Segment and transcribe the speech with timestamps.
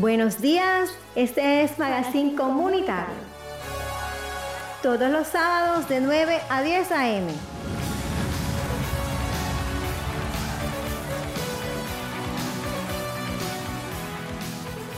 [0.00, 3.12] Buenos días, este es Magazine Comunitario.
[4.82, 7.26] Todos los sábados de 9 a 10 a.m.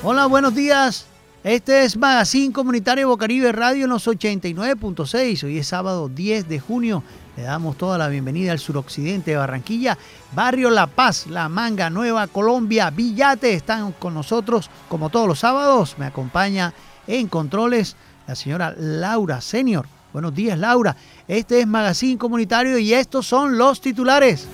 [0.04, 1.06] Hola, buenos días.
[1.42, 5.42] Este es Magazine Comunitario Bocaribe Radio en los 89.6.
[5.42, 7.02] Hoy es sábado 10 de junio.
[7.36, 9.96] Le damos toda la bienvenida al suroccidente de Barranquilla,
[10.34, 13.54] Barrio La Paz, La Manga, Nueva Colombia, Villate.
[13.54, 15.96] Están con nosotros como todos los sábados.
[15.98, 16.74] Me acompaña
[17.06, 17.96] en controles
[18.26, 19.86] la señora Laura Senior.
[20.12, 20.94] Buenos días, Laura.
[21.26, 24.46] Este es Magazine Comunitario y estos son los titulares.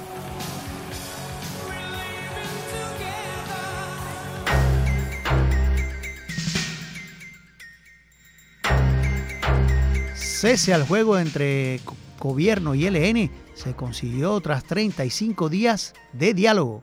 [10.38, 11.80] cese al juego entre
[12.18, 16.82] gobierno y LN se consiguió tras 35 días de diálogo.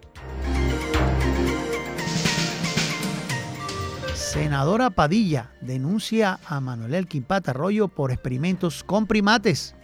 [4.14, 9.76] Senadora Padilla denuncia a Manuel Elkin Patarroyo por experimentos con primates.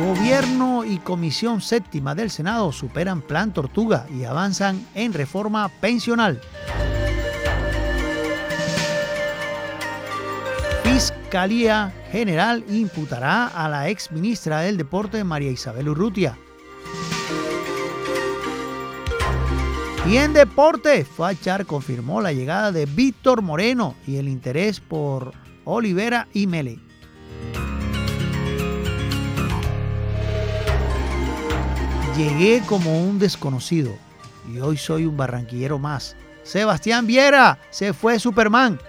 [0.00, 6.40] Gobierno y Comisión Séptima del Senado superan Plan Tortuga y avanzan en reforma pensional.
[11.30, 16.36] Fiscalía General imputará a la ex ministra del Deporte María Isabel Urrutia.
[20.08, 25.32] Y en deporte, Fachar confirmó la llegada de Víctor Moreno y el interés por
[25.64, 26.80] Olivera y Mele.
[32.16, 33.94] Llegué como un desconocido
[34.52, 36.16] y hoy soy un barranquillero más.
[36.42, 38.80] Sebastián Viera, se fue Superman.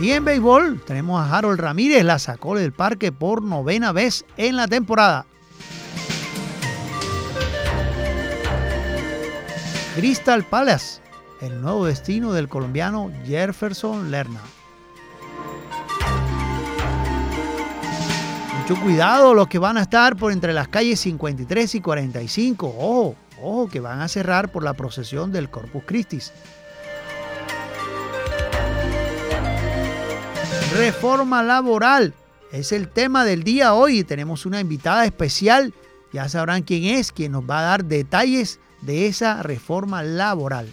[0.00, 4.56] Y en béisbol tenemos a Harold Ramírez, la sacó del parque por novena vez en
[4.56, 5.26] la temporada.
[9.94, 11.02] Crystal Palace,
[11.42, 14.40] el nuevo destino del colombiano Jefferson Lerna.
[18.58, 22.66] Mucho cuidado los que van a estar por entre las calles 53 y 45.
[22.66, 26.20] Ojo, ojo, que van a cerrar por la procesión del Corpus Christi.
[30.76, 32.14] Reforma laboral.
[32.52, 34.04] Es el tema del día hoy.
[34.04, 35.74] Tenemos una invitada especial.
[36.12, 40.72] Ya sabrán quién es, quien nos va a dar detalles de esa reforma laboral.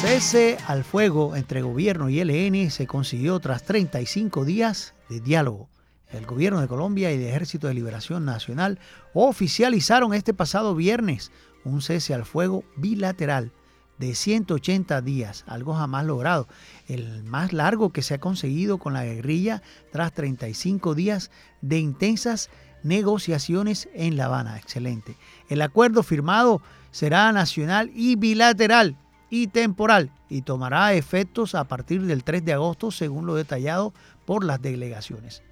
[0.00, 5.68] Cese al fuego entre gobierno y LN se consiguió tras 35 días de diálogo.
[6.12, 8.78] El gobierno de Colombia y el Ejército de Liberación Nacional
[9.12, 11.32] oficializaron este pasado viernes
[11.64, 13.52] un cese al fuego bilateral
[13.98, 16.46] de 180 días, algo jamás logrado,
[16.86, 21.30] el más largo que se ha conseguido con la guerrilla tras 35 días
[21.60, 22.50] de intensas
[22.82, 24.58] negociaciones en La Habana.
[24.58, 25.16] Excelente.
[25.48, 26.62] El acuerdo firmado
[26.92, 28.96] será nacional y bilateral
[29.28, 33.92] y temporal y tomará efectos a partir del 3 de agosto según lo detallado
[34.24, 35.42] por las delegaciones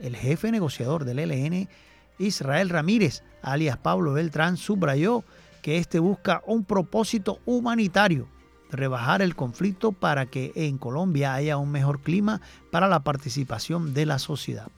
[0.00, 1.68] el jefe negociador del ELN,
[2.18, 5.24] Israel Ramírez, alias Pablo Beltrán, subrayó
[5.62, 8.28] que este busca un propósito humanitario,
[8.70, 12.40] rebajar el conflicto para que en Colombia haya un mejor clima
[12.70, 14.68] para la participación de la sociedad.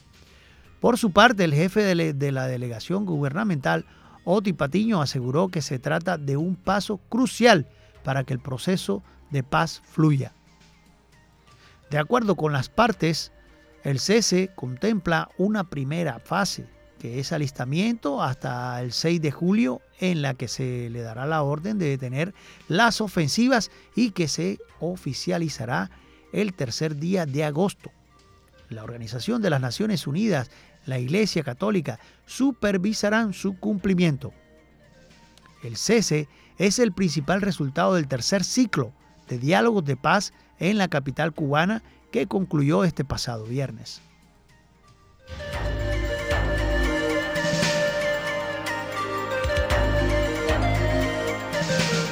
[0.81, 3.87] Por su parte, el jefe de la delegación gubernamental,
[4.25, 7.69] Oti Patiño, aseguró que se trata de un paso crucial
[8.03, 10.33] para que el proceso de paz fluya.
[11.91, 13.33] De acuerdo con las partes,
[13.85, 16.67] el cese contempla una primera fase,
[16.99, 21.43] que es alistamiento hasta el 6 de julio, en la que se le dará la
[21.43, 22.33] orden de detener
[22.69, 25.91] las ofensivas y que se oficializará
[26.33, 27.91] el tercer día de agosto.
[28.69, 30.51] La Organización de las Naciones Unidas,
[30.87, 34.33] la Iglesia Católica, supervisarán su cumplimiento.
[35.63, 36.29] El cese
[36.59, 38.93] es el principal resultado del tercer ciclo
[39.29, 44.01] de diálogos de paz en la capital cubana que concluyó este pasado viernes.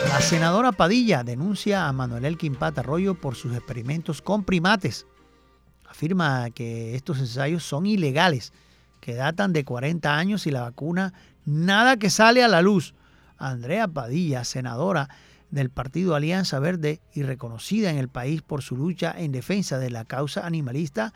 [0.08, 5.06] La senadora Padilla denuncia a Manuel Elkin Arroyo por sus experimentos con primates.
[5.88, 8.52] Afirma que estos ensayos son ilegales,
[9.00, 11.12] que datan de 40 años y la vacuna
[11.44, 12.94] nada que sale a la luz.
[13.38, 15.08] Andrea Padilla, senadora,
[15.50, 19.90] del partido Alianza Verde y reconocida en el país por su lucha en defensa de
[19.90, 21.12] la causa animalista,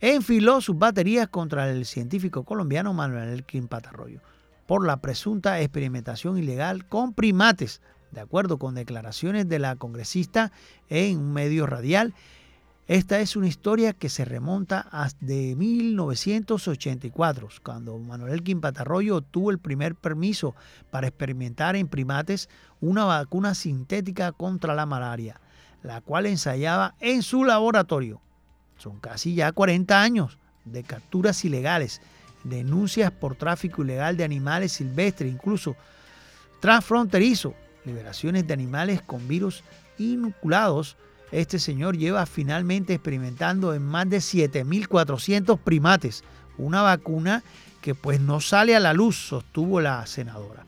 [0.00, 4.20] enfiló sus baterías contra el científico colombiano Manuel Elkin Patarroyo
[4.66, 7.80] por la presunta experimentación ilegal con primates
[8.10, 10.52] De acuerdo con declaraciones de la congresista
[10.88, 12.14] en un medio radial,
[12.86, 19.58] esta es una historia que se remonta hasta 1984, cuando Manuel Elkin Patarroyo obtuvo el
[19.58, 20.54] primer permiso
[20.90, 22.50] para experimentar en primates
[22.82, 25.40] una vacuna sintética contra la malaria,
[25.82, 28.20] la cual ensayaba en su laboratorio.
[28.76, 32.02] Son casi ya 40 años de capturas ilegales,
[32.42, 35.74] denuncias por tráfico ilegal de animales silvestres, incluso
[36.60, 37.54] transfronterizo,
[37.86, 39.64] liberaciones de animales con virus
[39.96, 40.98] inoculados
[41.34, 46.22] este señor lleva finalmente experimentando en más de 7.400 primates
[46.58, 47.42] una vacuna
[47.80, 50.64] que pues no sale a la luz, sostuvo la senadora.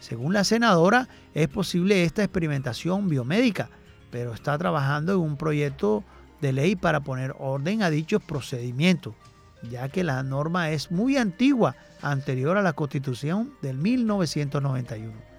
[0.00, 3.70] Según la senadora, es posible esta experimentación biomédica,
[4.10, 6.02] pero está trabajando en un proyecto
[6.40, 9.14] de ley para poner orden a dichos procedimientos,
[9.70, 15.29] ya que la norma es muy antigua, anterior a la Constitución del 1991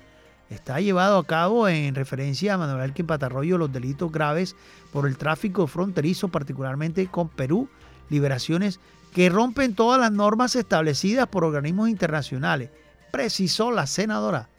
[0.52, 4.56] está llevado a cabo en referencia a Manuel Alquim Patarroyo los delitos graves
[4.92, 7.70] por el tráfico fronterizo, particularmente con Perú,
[8.10, 8.80] liberaciones
[9.14, 12.70] que rompen todas las normas establecidas por organismos internacionales,
[13.12, 14.50] precisó la senadora.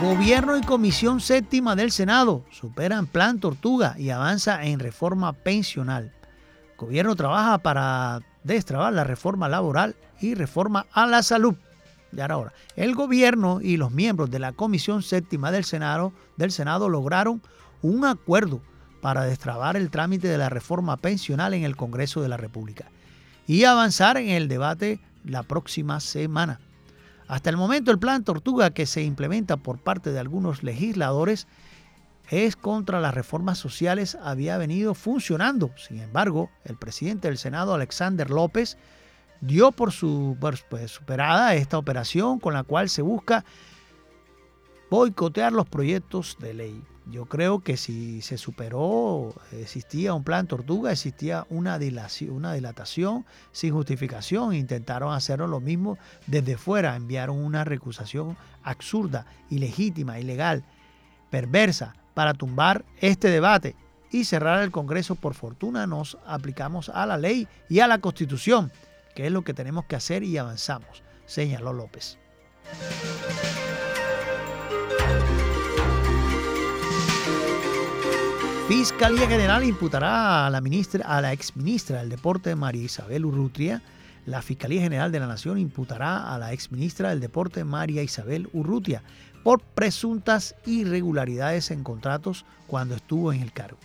[0.00, 6.12] Gobierno y Comisión Séptima del Senado superan Plan Tortuga y avanza en reforma pensional
[6.80, 11.54] gobierno trabaja para destrabar la reforma laboral y reforma a la salud.
[12.12, 17.42] Y ahora, el gobierno y los miembros de la Comisión Séptima del Senado lograron
[17.82, 18.60] un acuerdo
[19.00, 22.86] para destrabar el trámite de la reforma pensional en el Congreso de la República
[23.46, 26.60] y avanzar en el debate la próxima semana.
[27.28, 31.46] Hasta el momento el plan Tortuga que se implementa por parte de algunos legisladores
[32.30, 35.72] es contra las reformas sociales había venido funcionando.
[35.76, 38.78] Sin embargo, el presidente del Senado, Alexander López,
[39.40, 43.44] dio por, su, pues, superada esta operación con la cual se busca
[44.90, 46.82] boicotear los proyectos de ley.
[47.06, 53.26] Yo creo que si se superó, existía un plan tortuga, existía una dilatación, una dilatación
[53.50, 54.54] sin justificación.
[54.54, 55.98] Intentaron hacerlo lo mismo
[56.28, 60.64] desde fuera, enviaron una recusación absurda, ilegítima, ilegal,
[61.30, 63.76] perversa para tumbar este debate
[64.10, 65.14] y cerrar el Congreso.
[65.14, 68.72] Por fortuna nos aplicamos a la ley y a la Constitución,
[69.14, 72.18] que es lo que tenemos que hacer y avanzamos, señaló López.
[78.68, 83.82] Fiscalía General imputará a la ministra, a la exministra del Deporte María Isabel Urrutia.
[84.26, 89.02] La Fiscalía General de la Nación imputará a la exministra del Deporte María Isabel Urrutia
[89.42, 93.78] por presuntas irregularidades en contratos cuando estuvo en el cargo.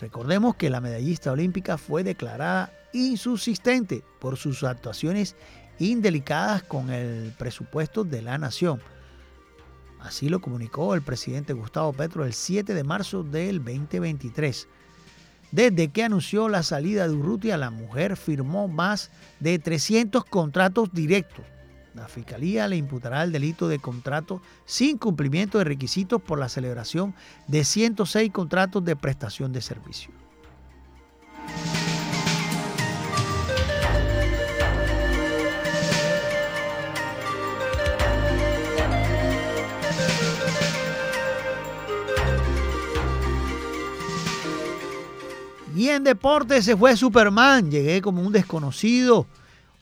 [0.00, 5.36] Recordemos que la medallista olímpica fue declarada insubsistente por sus actuaciones
[5.78, 8.80] indelicadas con el presupuesto de la nación.
[10.00, 14.68] Así lo comunicó el presidente Gustavo Petro el 7 de marzo del 2023.
[15.52, 19.10] Desde que anunció la salida de Urrutia, la mujer firmó más
[19.40, 21.44] de 300 contratos directos
[21.94, 27.14] la Fiscalía le imputará el delito de contrato sin cumplimiento de requisitos por la celebración
[27.48, 30.10] de 106 contratos de prestación de servicio.
[45.74, 47.70] Y en deporte se fue Superman.
[47.70, 49.26] Llegué como un desconocido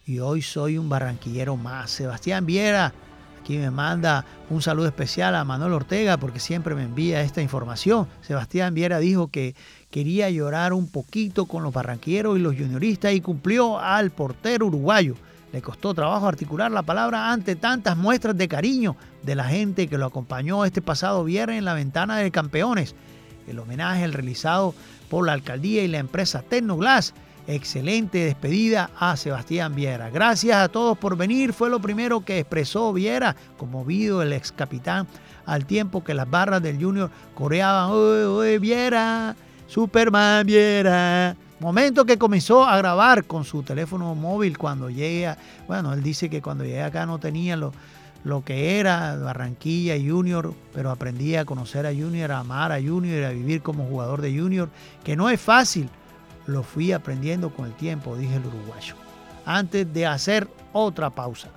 [0.09, 1.91] y hoy soy un barranquillero más.
[1.91, 2.95] Sebastián Viera,
[3.43, 8.09] aquí me manda un saludo especial a Manuel Ortega porque siempre me envía esta información.
[8.23, 9.55] Sebastián Viera dijo que
[9.91, 15.15] quería llorar un poquito con los barranquilleros y los junioristas y cumplió al portero uruguayo.
[15.53, 19.99] Le costó trabajo articular la palabra ante tantas muestras de cariño de la gente que
[19.99, 22.95] lo acompañó este pasado viernes en la ventana de campeones.
[23.47, 24.75] El homenaje realizado
[25.11, 27.13] por la alcaldía y la empresa Tecnoglass
[27.49, 30.11] excelente despedida a Sebastián Viera.
[30.11, 35.09] Gracias a todos por venir, fue lo primero que expresó Viera, conmovido el ex capitán,
[35.47, 39.35] al tiempo que las barras del Junior coreaban, ¡Oye, oye, Viera!
[39.67, 41.35] Superman Viera.
[41.59, 46.41] Momento que comenzó a grabar con su teléfono móvil cuando llega, bueno, él dice que
[46.41, 47.73] cuando llegué acá no tenía lo,
[48.25, 53.25] lo que era Barranquilla Junior, pero aprendí a conocer a Junior, a amar a Junior,
[53.25, 54.69] a vivir como jugador de Junior,
[55.03, 55.89] que no es fácil
[56.49, 58.95] lo fui aprendiendo con el tiempo, dije el uruguayo,
[59.45, 61.49] antes de hacer otra pausa.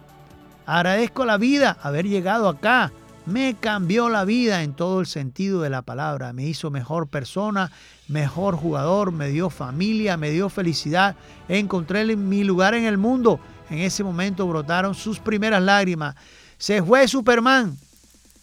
[0.65, 2.91] Agradezco la vida haber llegado acá,
[3.25, 6.33] me cambió la vida en todo el sentido de la palabra.
[6.33, 7.71] Me hizo mejor persona,
[8.07, 11.15] mejor jugador, me dio familia, me dio felicidad.
[11.48, 13.39] Encontré mi lugar en el mundo.
[13.69, 16.15] En ese momento brotaron sus primeras lágrimas.
[16.57, 17.77] Se fue Superman.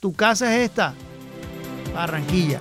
[0.00, 0.94] Tu casa es esta.
[1.92, 2.60] Barranquilla.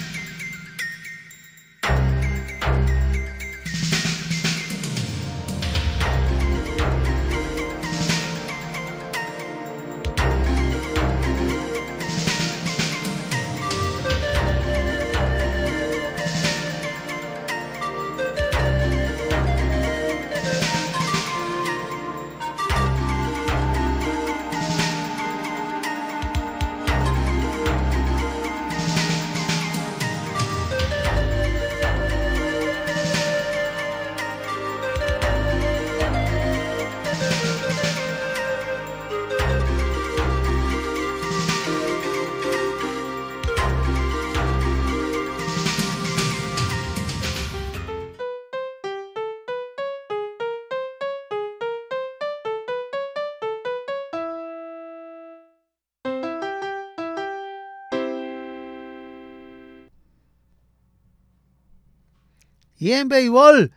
[62.81, 63.71] Y en béisbol,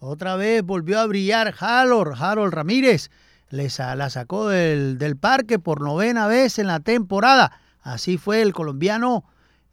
[0.00, 3.08] otra vez volvió a brillar Harold, Harold Ramírez.
[3.50, 7.52] Les, la sacó del, parque por novena vez en la temporada.
[7.82, 9.22] Así fue el colombiano.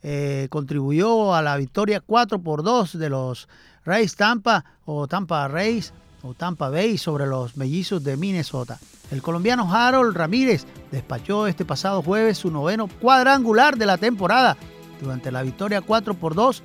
[0.04, 3.50] Eh, contribuyó a la victoria 4 por 2 de los
[3.86, 8.78] Rays Tampa o Tampa Rays o Tampa Bay sobre los mellizos de Minnesota.
[9.10, 14.58] El colombiano Harold Ramírez despachó este pasado jueves su noveno cuadrangular de la temporada
[15.02, 16.62] durante la victoria 4 por 2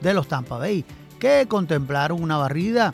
[0.00, 0.84] de los Tampa Bay,
[1.20, 2.92] que contemplaron una barrida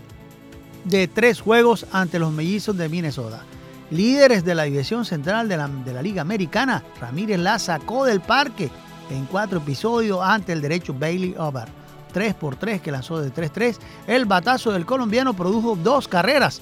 [0.85, 3.43] de tres juegos ante los mellizos de Minnesota.
[3.91, 8.21] Líderes de la división central de la, de la Liga Americana, Ramírez la sacó del
[8.21, 8.69] parque
[9.11, 11.69] en cuatro episodios ante el derecho Bailey Over.
[12.13, 13.77] 3 por 3 que lanzó de 3-3.
[14.07, 16.61] El batazo del colombiano produjo dos carreras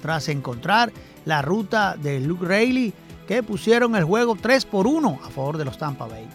[0.00, 0.92] tras encontrar
[1.24, 2.92] la ruta de Luke Rayleigh
[3.26, 6.26] que pusieron el juego 3 por 1 a favor de los Tampa Bay.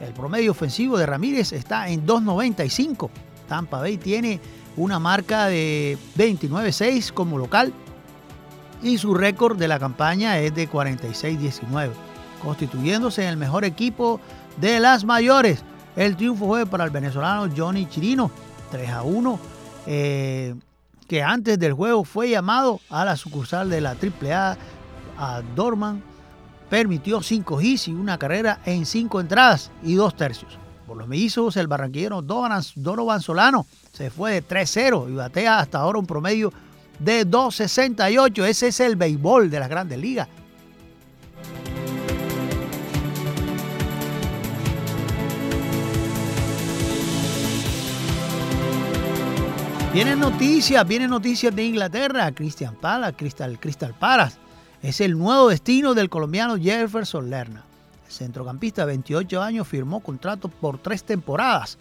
[0.00, 3.10] El promedio ofensivo de Ramírez está en 2.95.
[3.52, 4.40] Tampa Bay tiene
[4.78, 7.70] una marca de 29-6 como local
[8.82, 11.90] y su récord de la campaña es de 46-19,
[12.42, 14.20] constituyéndose en el mejor equipo
[14.56, 15.62] de las mayores.
[15.96, 18.30] El triunfo fue para el venezolano Johnny Chirino,
[18.70, 19.38] 3 a 1,
[19.86, 20.54] eh,
[21.06, 24.56] que antes del juego fue llamado a la sucursal de la AAA
[25.18, 26.02] a Dorman
[26.70, 30.61] permitió cinco hits y una carrera en cinco entradas y dos tercios.
[30.92, 35.98] Por los mellizos, el barranquillero Donovan Solano se fue de 3-0 y batea hasta ahora
[35.98, 36.52] un promedio
[36.98, 38.44] de 2.68.
[38.44, 40.28] Ese es el béisbol de las grandes ligas.
[49.94, 52.30] Vienen noticias, vienen noticias de Inglaterra.
[52.32, 53.94] Christian Pala, Crystal, Crystal
[54.82, 57.64] es el nuevo destino del colombiano Jefferson Lerna.
[58.12, 61.78] Centrocampista de 28 años firmó contrato por tres temporadas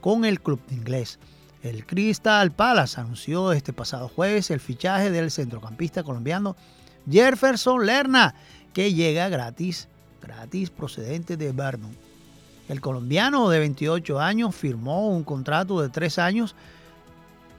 [0.00, 1.18] con el club inglés.
[1.62, 6.56] El Crystal Palace anunció este pasado jueves el fichaje del centrocampista colombiano
[7.10, 8.34] Jefferson Lerna,
[8.72, 9.88] que llega gratis,
[10.20, 11.96] gratis procedente de Vernon.
[12.68, 16.54] El colombiano de 28 años firmó un contrato de tres años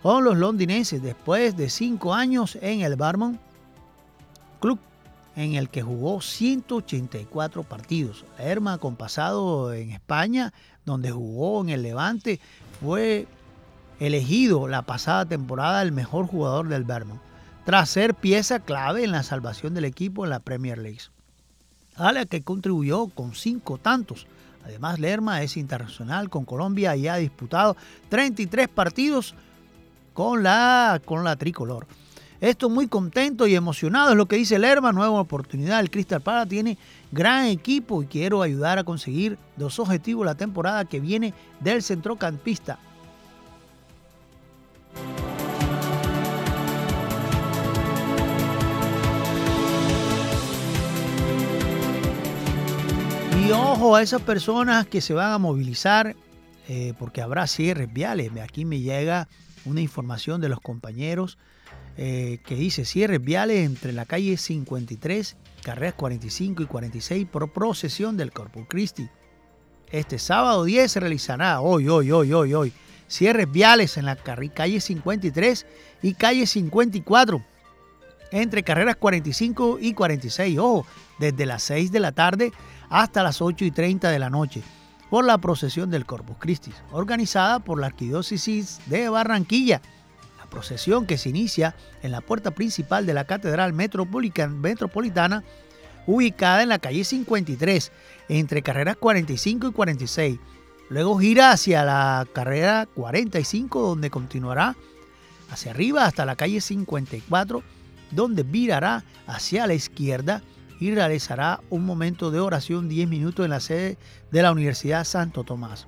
[0.01, 3.39] con los londinenses después de cinco años en el Vermont
[4.59, 4.79] club
[5.35, 8.25] en el que jugó 184 partidos.
[8.37, 10.53] Lerma, con pasado en España,
[10.85, 12.39] donde jugó en el Levante,
[12.81, 13.27] fue
[13.99, 17.21] elegido la pasada temporada el mejor jugador del Vermont,
[17.65, 20.99] tras ser pieza clave en la salvación del equipo en la Premier League.
[21.95, 24.27] A la que contribuyó con cinco tantos.
[24.65, 27.75] Además, Lerma es internacional con Colombia y ha disputado
[28.09, 29.35] 33 partidos
[30.13, 31.87] con la, con la tricolor.
[32.43, 35.79] Esto muy contento y emocionado es lo que dice Lerma, nueva oportunidad.
[35.79, 36.77] El Crystal Palace tiene
[37.09, 42.79] gran equipo y quiero ayudar a conseguir dos objetivos la temporada que viene del centrocampista.
[53.39, 56.13] Y ojo a esas personas que se van a movilizar
[56.67, 58.31] eh, porque habrá cierres viales.
[58.43, 59.29] Aquí me llega
[59.63, 61.37] una información de los compañeros
[61.97, 68.17] eh, que dice cierres viales entre la calle 53, carreras 45 y 46 por procesión
[68.17, 69.07] del Corpus Christi.
[69.91, 72.73] Este sábado 10 se realizará, hoy, hoy, hoy, hoy, hoy,
[73.07, 75.65] cierres viales en la calle 53
[76.01, 77.43] y calle 54
[78.31, 80.87] entre carreras 45 y 46, ojo,
[81.19, 82.51] desde las 6 de la tarde
[82.89, 84.63] hasta las 8 y 30 de la noche,
[85.11, 89.81] por la procesión del Corpus Christi, organizada por la Arquidiócesis de Barranquilla
[90.53, 95.43] procesión que se inicia en la puerta principal de la Catedral Metropolitana,
[96.05, 97.91] ubicada en la calle 53,
[98.29, 100.39] entre carreras 45 y 46.
[100.89, 104.75] Luego gira hacia la carrera 45, donde continuará
[105.49, 107.63] hacia arriba hasta la calle 54,
[108.11, 110.43] donde virará hacia la izquierda
[110.79, 113.97] y realizará un momento de oración 10 minutos en la sede
[114.31, 115.87] de la Universidad Santo Tomás.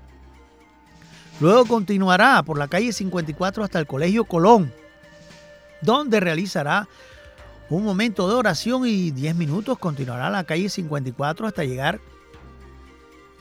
[1.40, 4.72] Luego continuará por la calle 54 hasta el Colegio Colón,
[5.82, 6.88] donde realizará
[7.70, 12.00] un momento de oración y 10 minutos continuará la calle 54 hasta llegar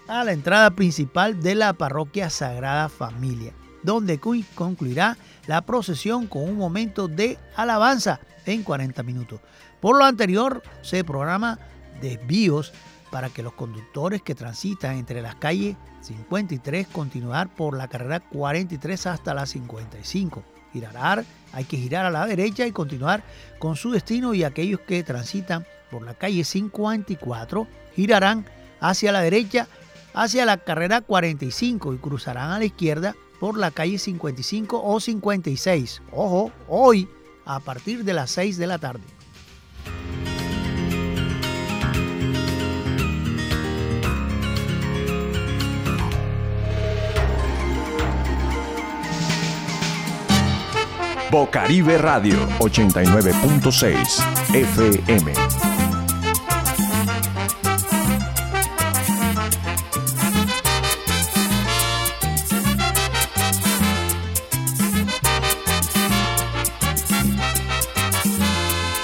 [0.08, 3.52] a la entrada principal de la parroquia Sagrada Familia,
[3.82, 9.40] donde concluirá la procesión con un momento de alabanza en 40 minutos.
[9.80, 11.58] Por lo anterior, se programa
[12.00, 12.72] desvíos
[13.10, 19.06] para que los conductores que transitan entre las calles 53 continuar por la carrera 43
[19.06, 20.42] hasta la 55.
[20.72, 23.22] Girar, hay que girar a la derecha y continuar
[23.58, 28.44] con su destino y aquellos que transitan por la calle 54 girarán
[28.80, 29.68] hacia la derecha
[30.14, 36.02] hacia la carrera 45 y cruzarán a la izquierda por la calle 55 o 56.
[36.12, 37.08] Ojo, hoy
[37.44, 39.02] a partir de las 6 de la tarde.
[51.34, 55.32] Bocaribe Radio 89.6 FM.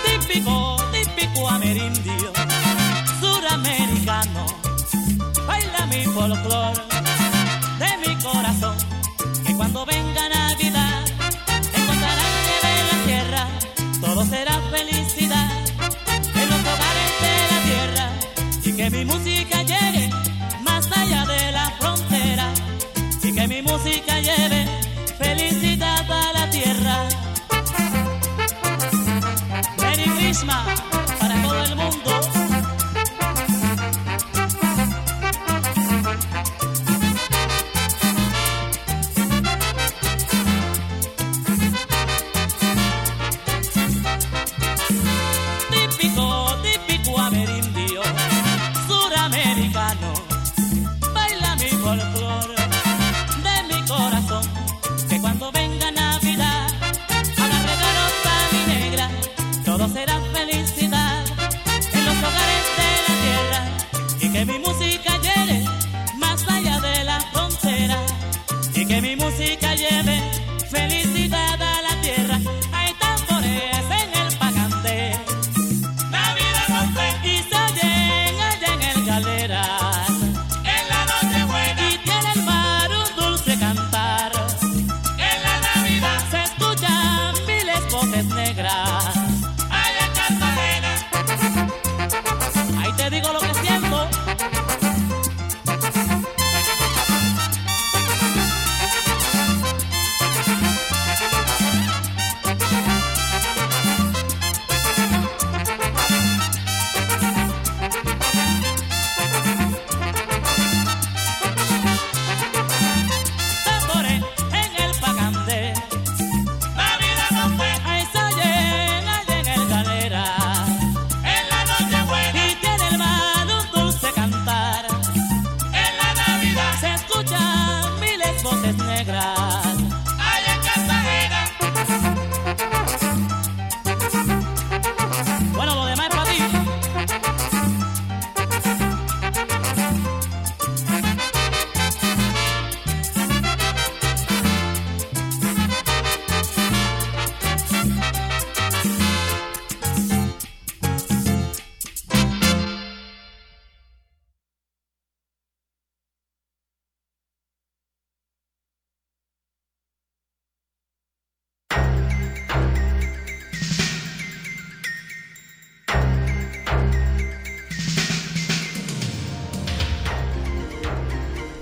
[0.05, 2.33] Típico, típico amerindio,
[3.19, 4.47] suramericano,
[5.49, 6.89] baila mi folclore.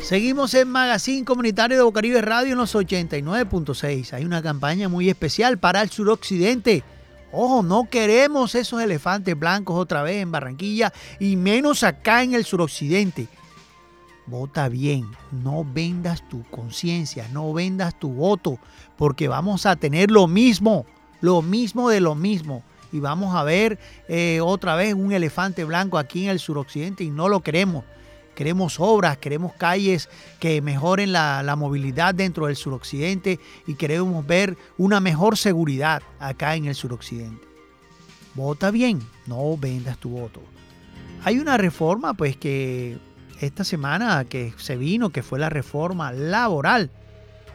[0.08, 4.14] Seguimos en Magazine Comunitario de Bocaribe Radio en los 89.6.
[4.14, 6.82] Hay una campaña muy especial para el suroccidente.
[7.30, 12.46] Ojo, no queremos esos elefantes blancos otra vez en Barranquilla y menos acá en el
[12.46, 13.28] suroccidente.
[14.24, 18.58] Vota bien, no vendas tu conciencia, no vendas tu voto,
[18.96, 20.86] porque vamos a tener lo mismo,
[21.20, 22.62] lo mismo de lo mismo.
[22.92, 27.10] Y vamos a ver eh, otra vez un elefante blanco aquí en el suroccidente y
[27.10, 27.84] no lo queremos.
[28.38, 34.56] Queremos obras, queremos calles que mejoren la, la movilidad dentro del suroccidente y queremos ver
[34.76, 37.44] una mejor seguridad acá en el suroccidente.
[38.36, 40.40] Vota bien, no vendas tu voto.
[41.24, 42.98] Hay una reforma pues que
[43.40, 46.92] esta semana que se vino, que fue la reforma laboral.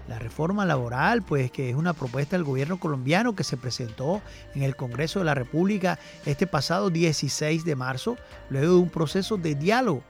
[0.10, 4.22] La reforma laboral, pues que es una propuesta del gobierno colombiano que se presentó
[4.54, 8.18] en el Congreso de la República este pasado 16 de marzo,
[8.50, 10.04] luego de un proceso de diálogo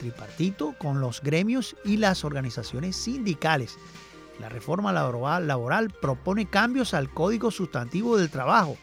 [0.00, 3.76] tripartito con los gremios y las organizaciones sindicales.
[4.40, 8.78] La reforma laboral, propone cambios al Código Sustantivo del Trabajo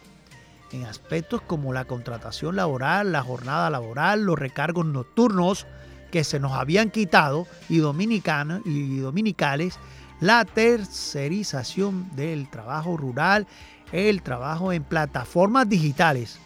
[0.72, 5.66] en aspectos como la contratación laboral, la jornada laboral, los recargos nocturnos
[6.12, 9.80] que se nos habían quitado y, dominicanos, y dominicales,
[10.20, 13.48] la tercerización del trabajo rural,
[13.92, 16.38] el trabajo en plataformas digitales.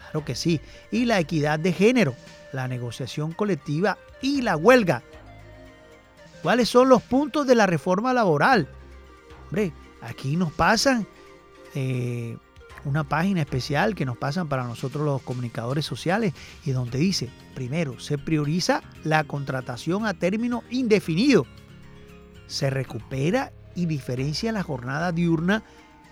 [0.00, 0.60] Claro que sí.
[0.90, 2.14] Y la equidad de género,
[2.52, 5.02] la negociación colectiva y la huelga.
[6.42, 8.68] ¿Cuáles son los puntos de la reforma laboral?
[9.46, 11.06] Hombre, aquí nos pasan
[11.74, 12.36] eh,
[12.84, 16.32] una página especial que nos pasan para nosotros los comunicadores sociales
[16.64, 21.46] y donde dice, primero, se prioriza la contratación a término indefinido.
[22.46, 25.62] Se recupera y diferencia la jornada diurna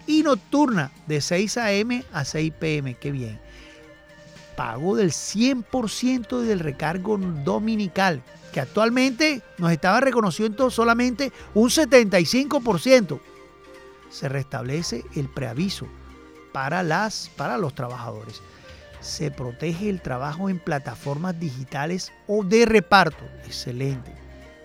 [0.06, 2.04] y nocturna de 6 a.m.
[2.12, 2.94] a 6 p.m.
[2.94, 3.40] Qué bien
[4.58, 13.20] pago del 100% del recargo dominical, que actualmente nos estaba reconociendo solamente un 75%.
[14.10, 15.86] Se restablece el preaviso
[16.50, 18.42] para, las, para los trabajadores.
[19.00, 23.24] Se protege el trabajo en plataformas digitales o de reparto.
[23.44, 24.12] Excelente.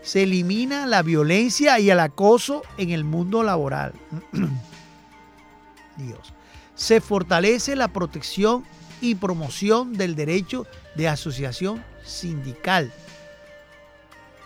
[0.01, 3.93] Se elimina la violencia y el acoso en el mundo laboral.
[5.97, 6.33] Dios.
[6.73, 8.63] Se fortalece la protección
[9.03, 12.89] y promoción del derecho de asociación sindical.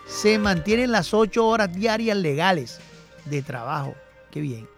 [0.08, 2.80] Se mantienen las ocho horas diarias legales
[3.26, 3.94] de trabajo.
[4.32, 4.68] Qué bien.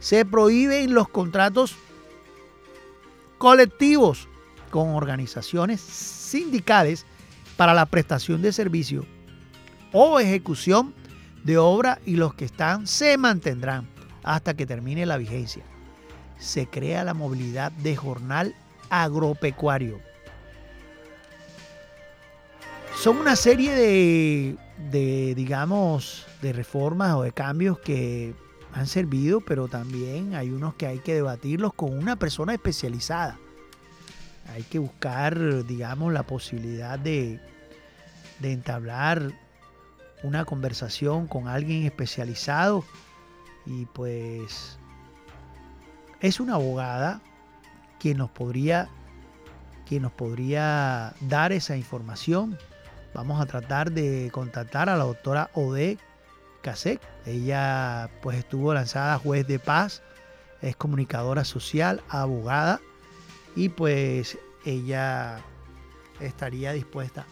[0.00, 1.74] Se prohíben los contratos
[3.38, 4.28] colectivos
[4.70, 7.06] con organizaciones sindicales
[7.56, 9.06] para la prestación de servicio
[9.92, 10.92] o ejecución
[11.42, 13.88] de obra y los que están se mantendrán
[14.24, 15.64] hasta que termine la vigencia.
[16.38, 18.54] Se crea la movilidad de jornal
[18.92, 20.00] agropecuario.
[22.94, 24.56] Son una serie de,
[24.90, 28.34] de, digamos, de reformas o de cambios que
[28.74, 33.38] han servido, pero también hay unos que hay que debatirlos con una persona especializada.
[34.52, 37.40] Hay que buscar, digamos, la posibilidad de,
[38.40, 39.32] de entablar
[40.22, 42.84] una conversación con alguien especializado
[43.64, 44.78] y pues
[46.20, 47.22] es una abogada
[48.02, 48.90] quien nos podría
[50.00, 52.58] nos podría dar esa información.
[53.14, 55.98] Vamos a tratar de contactar a la doctora Ode
[56.62, 57.00] Casek.
[57.26, 60.02] Ella pues estuvo lanzada juez de paz,
[60.62, 62.80] es comunicadora social, abogada
[63.54, 65.40] y pues ella
[66.20, 67.26] estaría dispuesta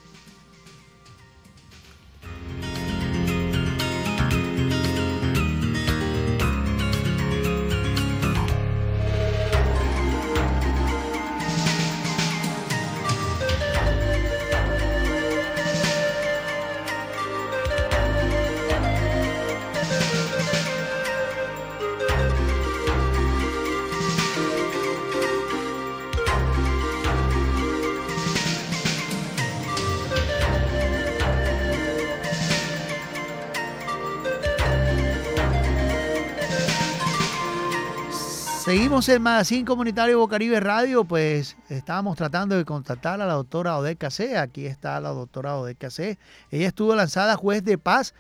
[39.01, 44.11] Seguimos el Magazine Comunitario Bocaribe Radio, pues estábamos tratando de contactar a la doctora Odette
[44.11, 44.37] C.
[44.37, 46.19] Aquí está la doctora Odette C.
[46.51, 48.13] Ella estuvo lanzada juez de paz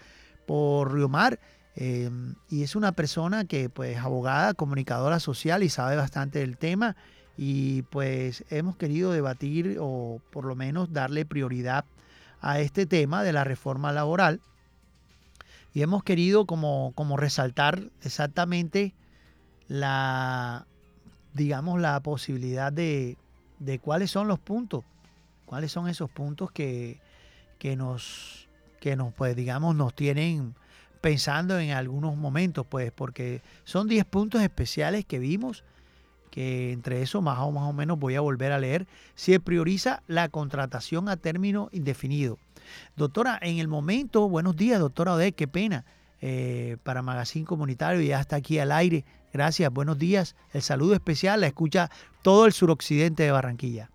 [0.46, 1.38] por Riomar
[1.76, 2.08] eh,
[2.48, 6.96] y es una persona que pues abogada, comunicadora social y sabe bastante del tema
[7.36, 11.84] y pues hemos querido debatir o por lo menos darle prioridad
[12.40, 14.40] a este tema de la reforma laboral
[15.74, 18.94] y hemos querido como, como resaltar exactamente
[19.68, 20.66] la,
[21.34, 23.16] digamos, la posibilidad de,
[23.58, 24.84] de cuáles son los puntos,
[25.46, 27.00] cuáles son esos puntos que,
[27.58, 28.48] que nos,
[28.80, 30.54] que nos, pues, digamos, nos tienen
[31.00, 35.64] pensando en algunos momentos, pues, porque son 10 puntos especiales que vimos,
[36.30, 40.02] que entre eso más o, más o menos voy a volver a leer, se prioriza
[40.06, 42.38] la contratación a término indefinido.
[42.96, 45.84] Doctora, en el momento, buenos días, doctora Ode, qué pena,
[46.20, 50.36] eh, para Magazine Comunitario, ya está aquí al aire Gracias, buenos días.
[50.52, 51.88] El saludo especial la escucha
[52.22, 53.88] todo el suroccidente de Barranquilla.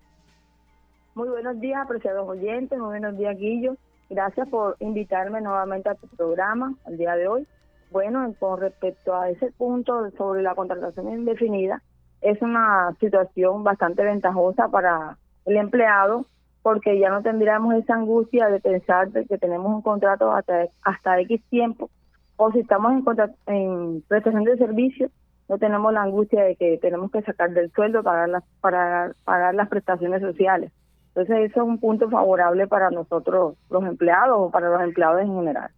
[1.14, 2.78] Muy buenos días, apreciados oyentes.
[2.78, 3.76] Muy buenos días, Guillo.
[4.10, 7.48] Gracias por invitarme nuevamente a tu programa el día de hoy.
[7.92, 11.82] Bueno, con respecto a ese punto sobre la contratación indefinida,
[12.22, 16.26] es una situación bastante ventajosa para el empleado
[16.62, 21.42] porque ya no tendríamos esa angustia de pensar que tenemos un contrato hasta, hasta X
[21.50, 21.90] tiempo
[22.38, 25.12] o si estamos en, en prestación de servicios
[25.48, 29.54] no tenemos la angustia de que tenemos que sacar del sueldo para las, para pagar
[29.56, 30.72] las prestaciones sociales.
[31.10, 35.34] Entonces eso es un punto favorable para nosotros los empleados o para los empleados en
[35.34, 35.72] general.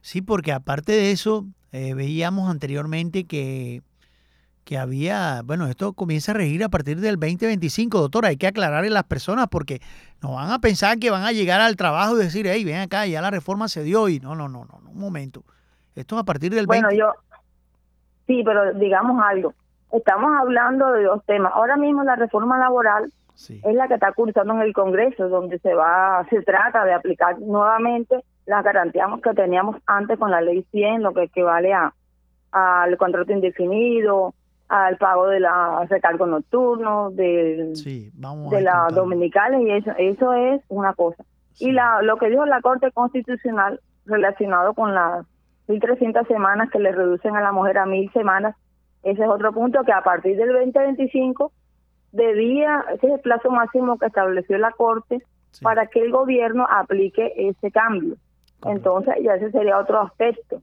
[0.00, 3.82] Sí, porque aparte de eso, eh, veíamos anteriormente que,
[4.64, 8.88] que había, bueno, esto comienza a regir a partir del 2025, doctora, hay que aclararle
[8.88, 9.80] a las personas porque
[10.22, 13.06] no van a pensar que van a llegar al trabajo y decir, hey, ven acá,
[13.06, 15.42] ya la reforma se dio y no, no, no, no, un momento.
[15.94, 17.12] Esto es a partir del bueno, yo
[18.28, 19.54] Sí, pero digamos algo.
[19.90, 21.50] Estamos hablando de dos temas.
[21.54, 25.74] Ahora mismo la reforma laboral es la que está cursando en el Congreso, donde se
[25.74, 31.02] va, se trata de aplicar nuevamente las garantías que teníamos antes con la ley 100,
[31.02, 31.92] lo que equivale a
[32.50, 34.34] al contrato indefinido,
[34.68, 40.92] al pago de la recargo nocturno, de, de las dominicales y eso eso es una
[40.94, 41.24] cosa.
[41.58, 45.26] Y la lo que dijo la Corte Constitucional relacionado con las
[45.68, 48.56] 1.300 semanas que le reducen a la mujer a 1.000 semanas.
[49.02, 51.52] Ese es otro punto que a partir del 2025
[52.12, 55.22] debía, ese es el plazo máximo que estableció la Corte
[55.62, 58.16] para que el gobierno aplique ese cambio.
[58.64, 60.62] Entonces ya ese sería otro aspecto.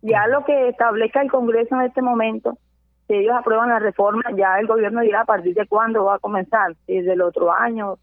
[0.00, 2.56] Ya lo que establezca el Congreso en este momento
[3.06, 6.18] si ellos aprueban la reforma, ya el gobierno dirá a partir de cuándo va a
[6.18, 7.98] comenzar, si es del otro año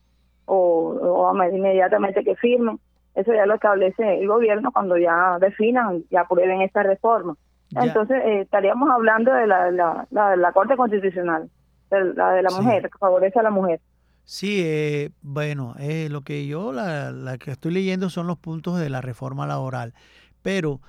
[0.46, 2.80] o, inmediatamente que firmen.
[3.16, 7.36] Eso ya lo establece el gobierno cuando ya definan y aprueben esta reforma.
[7.76, 11.50] Entonces, eh, estaríamos hablando de la, la, la, Corte Constitucional,
[11.92, 13.80] de la de la mujer, que favorece a la mujer.
[14.24, 18.80] Sí, eh, bueno, eh, lo que yo, la, la que estoy leyendo son los puntos
[18.80, 19.94] de la reforma laboral.
[20.42, 20.80] Pero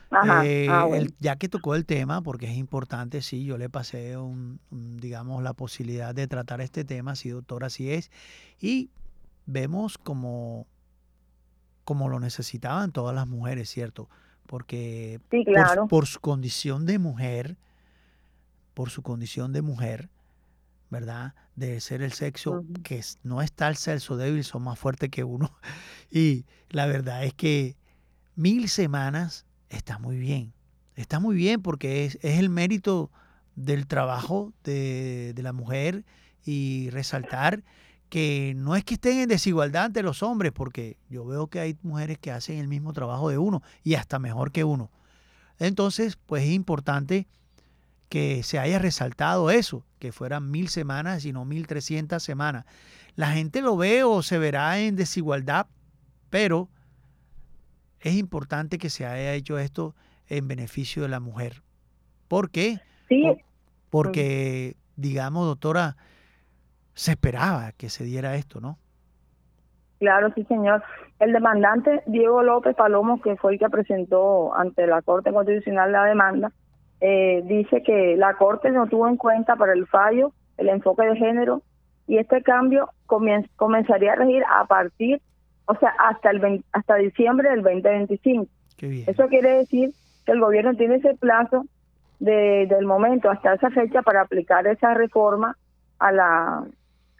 [0.45, 4.61] eh, ah, ya que tocó el tema, porque es importante, sí, yo le pasé, un,
[4.71, 8.11] digamos, la posibilidad de tratar este tema, sí, doctora, así es.
[8.61, 8.91] Y
[9.47, 10.67] vemos como,
[11.85, 14.09] como lo necesitaban todas las mujeres, ¿cierto?
[14.47, 15.21] Porque
[15.89, 17.57] por, su condición de mujer,
[18.75, 20.09] por su condición de mujer,
[20.91, 21.35] ¿verdad?
[21.55, 25.53] De ser el sexo que no está el sexo débil, son más fuertes que uno.
[26.11, 27.77] Y la verdad es que
[28.35, 30.53] mil semanas está muy bien.
[30.97, 33.11] Está muy bien porque es, el mérito
[33.55, 36.05] del trabajo de, la mujer
[36.45, 37.63] y resaltar
[38.11, 41.77] que no es que estén en desigualdad ante los hombres, porque yo veo que hay
[41.83, 44.91] mujeres que hacen el mismo trabajo de uno y hasta mejor que uno.
[45.59, 47.29] Entonces, pues es importante
[48.09, 52.67] que se haya resaltado eso, que fueran mil semanas y no mil trescientas semanas.
[53.15, 55.67] La gente lo ve o se verá en desigualdad,
[56.29, 56.69] pero
[58.01, 59.95] es importante que se haya hecho esto
[60.27, 61.63] en beneficio de la mujer.
[62.27, 62.81] ¿Por qué?
[63.09, 63.25] Sí.
[63.91, 65.97] porque, digamos, doctora,
[66.95, 68.79] se esperaba que se diera esto, ¿no?
[69.99, 70.83] Claro, sí, señor.
[71.19, 76.05] El demandante Diego López Palomo, que fue el que presentó ante la Corte Constitucional la
[76.05, 76.53] demanda,
[77.01, 81.17] eh, dice que la Corte no tuvo en cuenta para el fallo el enfoque de
[81.17, 81.63] género
[82.07, 85.21] y este cambio comenzaría a regir a partir
[85.71, 88.47] o sea, hasta el hasta diciembre del 2025.
[89.07, 89.93] Eso quiere decir
[90.27, 91.65] que el gobierno tiene ese plazo
[92.19, 95.57] de, del momento hasta esa fecha para aplicar esa reforma
[96.01, 96.65] a la,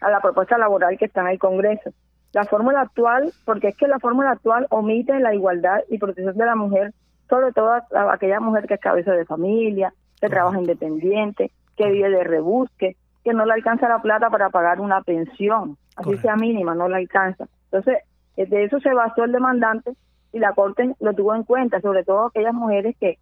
[0.01, 1.91] a la propuesta laboral que está en el Congreso.
[2.33, 6.47] La fórmula actual, porque es que la fórmula actual omite la igualdad y protección de
[6.47, 6.93] la mujer,
[7.29, 7.73] sobre todo
[8.11, 13.33] aquella mujer que es cabeza de familia, que trabaja independiente, que vive de rebusque, que
[13.33, 17.47] no le alcanza la plata para pagar una pensión, así sea mínima, no la alcanza.
[17.65, 17.99] Entonces,
[18.37, 19.93] eh, de eso se basó el demandante
[20.33, 23.19] y la Corte lo tuvo en cuenta, sobre todo aquellas mujeres que,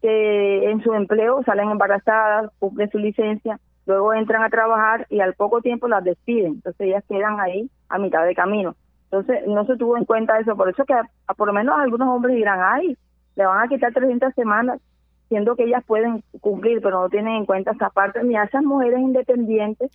[0.00, 5.34] que en su empleo salen embarazadas, cumplen su licencia, luego entran a trabajar y al
[5.34, 6.54] poco tiempo las despiden.
[6.54, 8.74] Entonces ellas quedan ahí a mitad de camino.
[9.04, 10.56] Entonces no se tuvo en cuenta eso.
[10.56, 10.94] Por eso que
[11.36, 12.96] por lo menos algunos hombres dirán, ay,
[13.36, 14.80] le van a quitar 300 semanas,
[15.28, 18.62] siendo que ellas pueden cumplir, pero no tienen en cuenta esa parte, ni a esas
[18.62, 19.90] mujeres independientes,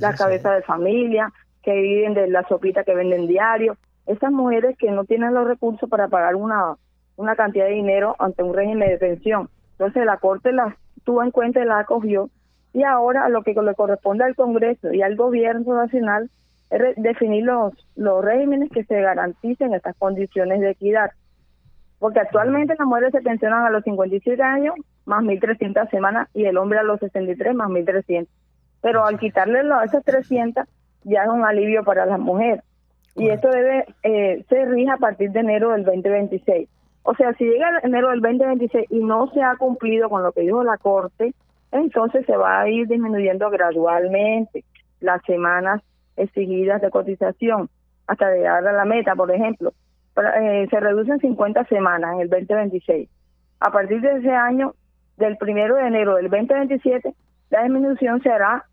[0.00, 3.76] la cabeza de familia, que viven de la sopita que venden diario,
[4.06, 6.76] esas mujeres que no tienen los recursos para pagar una,
[7.16, 9.48] una cantidad de dinero ante un régimen de pensión.
[9.72, 10.74] Entonces la Corte las
[11.04, 12.28] tuvo en cuenta y la acogió
[12.72, 16.30] y ahora lo que le corresponde al Congreso y al Gobierno Nacional
[16.70, 21.10] es definir los, los regímenes que se garanticen estas condiciones de equidad.
[21.98, 26.56] Porque actualmente las mujeres se pensionan a los 57 años más 1.300 semanas y el
[26.56, 28.26] hombre a los 63 más 1.300.
[28.80, 30.64] Pero al quitarle esas 300
[31.04, 32.62] ya es un alivio para las mujeres
[33.14, 36.68] y esto debe eh, ser rija a partir de enero del 2026.
[37.04, 40.42] O sea, si llega enero del 2026 y no se ha cumplido con lo que
[40.42, 41.34] dijo la Corte,
[41.72, 44.64] entonces se va a ir disminuyendo gradualmente
[45.00, 45.82] las semanas
[46.16, 47.68] exigidas de cotización
[48.06, 49.72] hasta llegar a la meta, por ejemplo.
[50.16, 53.08] Eh, se reducen 50 semanas en el 2026.
[53.60, 54.74] A partir de ese año,
[55.16, 57.14] del primero de enero del 2027,
[57.50, 58.66] la disminución será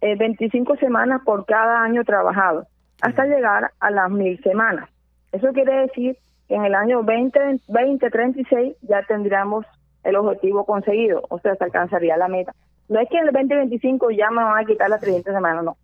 [0.00, 2.66] eh, 25 semanas por cada año trabajado
[3.00, 4.88] hasta llegar a las mil semanas.
[5.32, 6.16] Eso quiere decir
[6.48, 9.64] que en el año 20, 2036 ya tendríamos
[10.04, 12.54] el objetivo conseguido, o sea, se alcanzaría la meta.
[12.88, 15.76] No es que en el 2025 ya me van a quitar las 300 semanas, no.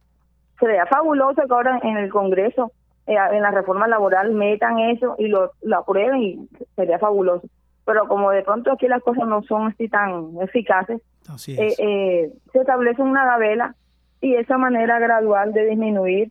[0.58, 2.72] Sería fabuloso que ahora en el Congreso,
[3.06, 7.46] eh, en la reforma laboral, metan eso y lo, lo aprueben y sería fabuloso.
[7.84, 11.00] Pero como de pronto aquí las cosas no son así tan eficaces,
[11.46, 13.74] eh, eh, se establece una gabela
[14.20, 16.30] y esa manera gradual de disminuir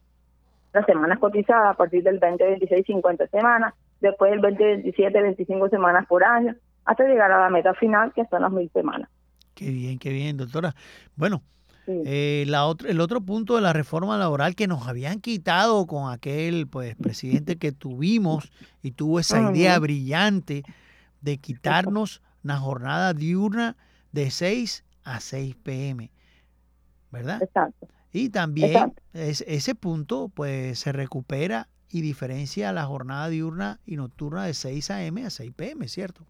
[0.74, 6.24] las semanas cotizadas a partir del 2026, 50 semanas, después del 2027, 25 semanas por
[6.24, 6.56] año,
[6.88, 9.10] hasta llegar a la meta final, que son las mil semanas.
[9.54, 10.74] Qué bien, qué bien, doctora.
[11.16, 11.44] Bueno,
[11.88, 16.68] eh, la el otro punto de la reforma laboral que nos habían quitado con aquel
[16.68, 20.64] pues presidente que tuvimos y tuvo esa idea brillante
[21.22, 23.78] de quitarnos una jornada diurna
[24.12, 26.12] de 6 a 6 pm,
[27.12, 27.42] ¿verdad?
[27.42, 27.88] Exacto.
[28.12, 34.54] Y también ese punto pues se recupera y diferencia la jornada diurna y nocturna de
[34.54, 35.26] 6 a.m.
[35.26, 36.26] a 6 p.m., ¿cierto?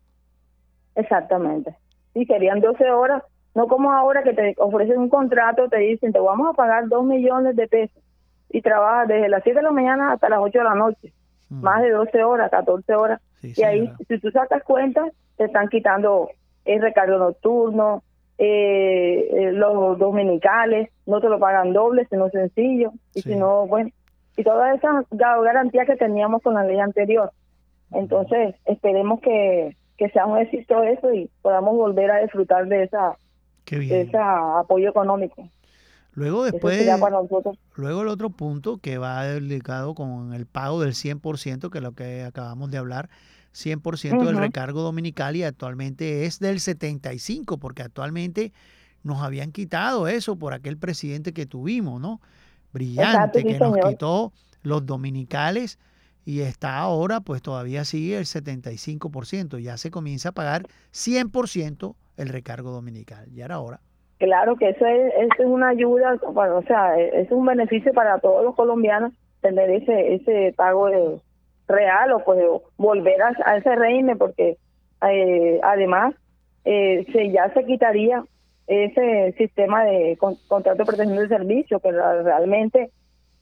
[0.98, 1.76] Exactamente.
[2.14, 3.24] Sí, serían 12 horas
[3.56, 7.06] No como ahora que te ofrecen un contrato, te dicen, te vamos a pagar dos
[7.06, 8.04] millones de pesos
[8.50, 11.14] y trabajas desde las 7 de la mañana hasta las 8 de la noche,
[11.50, 11.62] mm.
[11.62, 13.22] más de 12 horas, 14 horas.
[13.42, 16.30] y ahí, si tú sacas cuentas, te están quitando
[16.66, 18.04] el recargo nocturno,
[18.38, 23.90] eh, eh, los dominicales, no te lo pagan doble, sino sencillo, y si no, bueno,
[24.36, 27.32] y toda esa garantía que teníamos con la ley anterior.
[27.92, 33.18] Entonces, esperemos que, que sea un éxito eso y podamos volver a disfrutar de esa
[33.66, 35.50] de ese apoyo económico.
[36.14, 36.88] Luego después,
[37.76, 41.92] luego el otro punto que va dedicado con el pago del 100%, que es lo
[41.92, 43.10] que acabamos de hablar,
[43.54, 48.52] 100% del recargo dominical y actualmente es del 75%, porque actualmente
[49.04, 52.20] nos habían quitado eso por aquel presidente que tuvimos, ¿no?
[52.74, 54.34] Brillante, que nos quitó
[54.64, 55.78] los dominicales
[56.28, 62.28] y está ahora, pues todavía sigue el 75%, ya se comienza a pagar 100% el
[62.28, 63.80] recargo dominical, ya era hora.
[64.18, 68.44] Claro que eso es, es una ayuda, bueno, o sea, es un beneficio para todos
[68.44, 70.90] los colombianos tener ese ese pago
[71.66, 72.44] real o pues
[72.76, 74.58] volver a, ese régimen porque
[75.10, 76.14] eh, además
[76.66, 78.26] eh, se ya se quitaría
[78.68, 82.92] ese sistema de contrato de protección de servicio que realmente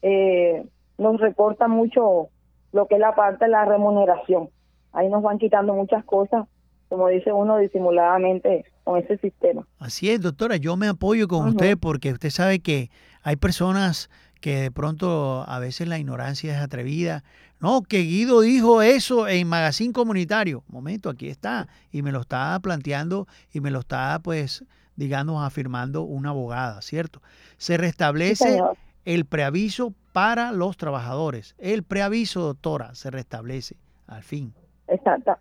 [0.03, 0.63] eh,
[0.99, 2.29] nos recorta mucho
[2.76, 4.49] lo que es la parte de la remuneración.
[4.91, 6.45] Ahí nos van quitando muchas cosas,
[6.89, 9.65] como dice uno, disimuladamente con ese sistema.
[9.80, 12.91] Así es, doctora, yo me apoyo con usted porque usted sabe que
[13.23, 14.09] hay personas
[14.41, 17.23] que de pronto a veces la ignorancia es atrevida.
[17.61, 20.63] No, que Guido dijo eso en Magazine Comunitario.
[20.67, 21.69] Momento, aquí está.
[21.91, 24.65] Y me lo está planteando y me lo está, pues,
[24.97, 27.21] digamos, afirmando una abogada, ¿cierto?
[27.55, 28.61] Se restablece
[29.05, 31.57] el preaviso para los trabajadores.
[31.59, 33.76] El preaviso, doctora, se restablece
[34.07, 34.53] al fin.
[34.88, 35.39] Exacta,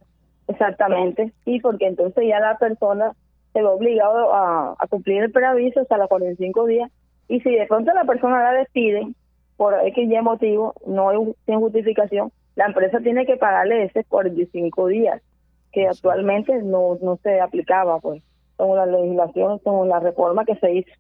[0.49, 1.33] exactamente.
[1.45, 3.13] Y porque entonces ya la persona
[3.53, 6.91] se ve obligado a, a cumplir el preaviso hasta los 45 días
[7.29, 9.15] y si de pronto la persona la despiden
[9.57, 14.89] por X y motivo, no hay sin justificación, la empresa tiene que pagarle ese 45
[14.89, 15.23] días,
[15.71, 18.25] que actualmente no, no se aplicaba, pues,
[18.57, 20.91] con la legislación, con la reforma que se hizo.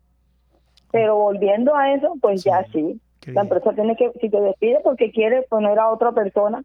[0.93, 5.11] Pero volviendo a eso, pues ya sí, la empresa tiene que, si te despide porque
[5.11, 6.63] quiere poner a otra persona,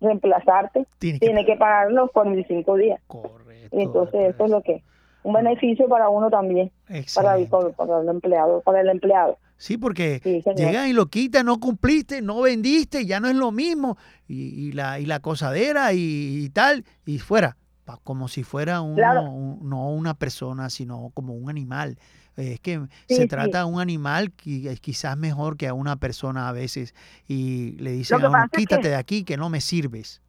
[0.00, 3.00] reemplazarte, tiene que, pagar los 45 días.
[3.06, 3.76] Correcto.
[3.76, 4.82] entonces eso es lo que
[5.24, 6.70] un beneficio para uno también,
[7.14, 9.38] para el, para el, empleado, para el empleado.
[9.56, 10.20] Sí, porque
[10.54, 13.96] llegan y lo quitan, no cumpliste, no vendiste, ya no es lo mismo,
[14.28, 17.56] y, la, y la cosadera y, tal, y fuera,
[18.04, 21.98] como si fuera uno, no una persona, sino como un animal.
[22.36, 26.48] Es que se trata de un animal que es quizás mejor que a una persona
[26.48, 26.94] a veces
[27.28, 28.18] y le dicen
[28.50, 30.20] quítate de aquí que no me sirves.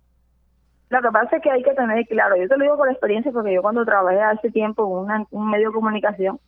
[0.89, 3.32] Lo que pasa es que hay que tener claro, yo te lo digo por experiencia
[3.32, 6.39] porque yo cuando trabajé hace tiempo en un medio de comunicación,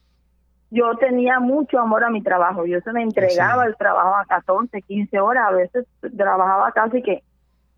[0.70, 4.82] yo tenía mucho amor a mi trabajo, yo se me entregaba el trabajo a 14,
[4.82, 5.86] 15 horas, a veces
[6.16, 7.24] trabajaba casi que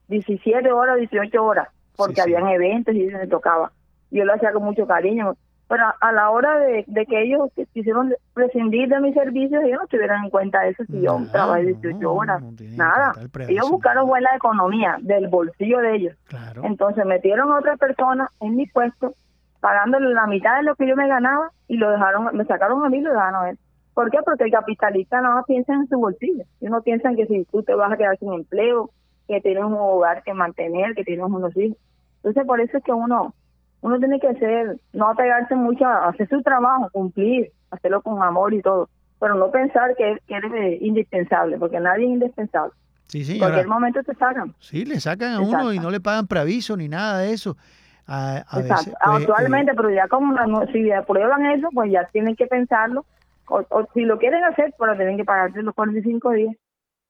[0.08, 3.72] 17 horas, 18 horas, porque habían eventos y se me tocaba.
[4.12, 5.36] Yo lo hacía con mucho cariño,
[5.70, 10.24] pero a la hora de, que ellos quisieron prescindir de mis servicios, ellos no tuvieran
[10.24, 12.42] en cuenta eso si yo trabajé 18 horas.
[12.76, 13.14] nada.
[13.48, 16.18] Ellos buscaron buena economía del bolsillo de ellos.
[16.64, 19.14] Entonces metieron a otra persona en mi puesto,
[19.60, 22.90] pagándole la mitad de lo que yo me ganaba y lo dejaron, me sacaron a
[22.90, 23.60] mí y lo dejaron a él.
[23.94, 24.18] ¿Por qué?
[24.26, 26.46] Porque el capitalista no piensa en su bolsillo.
[26.62, 28.90] Ellos no piensan que si tú te vas a quedar sin empleo,
[29.28, 31.78] que tienes un hogar que mantener, que tienes unos hijos.
[32.24, 33.36] Entonces por eso es que uno
[33.82, 38.54] uno tiene que hacer, no apegarse mucho a hacer su trabajo, cumplir, hacerlo con amor
[38.54, 42.74] y todo, pero no pensar que, eres indispensable, porque nadie es indispensable.
[43.08, 44.54] Sí, En cualquier momento te sacan.
[44.60, 47.58] Sí, le sacan a uno y no le pagan preaviso ni nada de eso.
[48.06, 50.36] A, pues, Actualmente, pero ya como
[50.68, 53.06] si aprueban eso, pues ya tienen que pensarlo.
[53.48, 53.64] O,
[53.96, 56.56] si lo quieren hacer, pues tienen que pagarse los 45 días.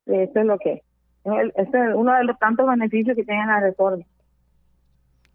[0.06, 0.82] Eso es lo que es.
[1.56, 4.06] es uno de los tantos beneficios que tienen la reforma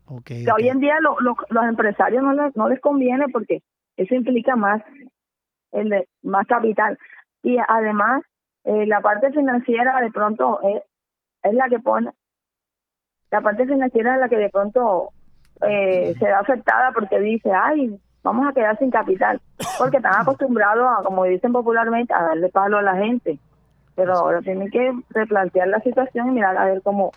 [0.07, 3.62] hoy en día los empresarios no les, no les conviene porque
[3.96, 4.82] eso implica más
[5.72, 6.98] el más capital.
[7.42, 8.22] Y además
[8.64, 10.82] eh, la parte financiera de pronto es,
[11.42, 12.11] es la que pone
[13.34, 15.11] la parte financiera es la que de pronto
[15.62, 19.40] eh, se ve afectada porque dice ay vamos a quedar sin capital
[19.78, 23.38] porque están acostumbrados a como dicen popularmente a darle palo a la gente.
[23.96, 27.12] Pero ahora tienen que replantear la situación y mirar a ver cómo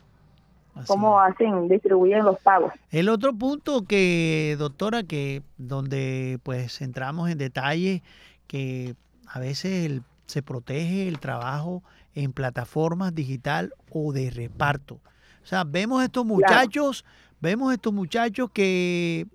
[0.86, 2.74] cómo hacen, distribuyen los pagos.
[2.92, 8.04] El otro punto que, doctora, que donde pues entramos en detalle,
[8.48, 8.96] que
[9.28, 14.96] a veces se protege el trabajo en plataformas digital o de reparto.
[15.44, 17.06] O sea, vemos estos muchachos,
[17.40, 19.28] vemos estos muchachos que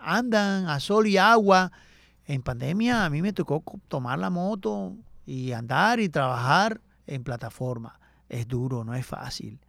[0.00, 1.72] andan a sol y agua
[2.26, 4.94] en pandemia a mí me tocó tomar la moto
[5.26, 8.00] y andar y trabajar en plataforma.
[8.28, 9.60] Es duro, no es fácil.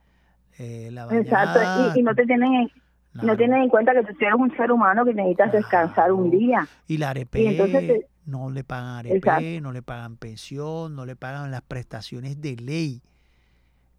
[0.57, 1.59] Eh, la Exacto,
[1.95, 2.71] y, no te tienen en,
[3.13, 6.67] no tienen en cuenta que tú eres un ser humano que necesitas descansar un día.
[6.87, 11.61] Y la arepe no le pagan arepe, no le pagan pensión, no le pagan las
[11.61, 13.01] prestaciones de ley.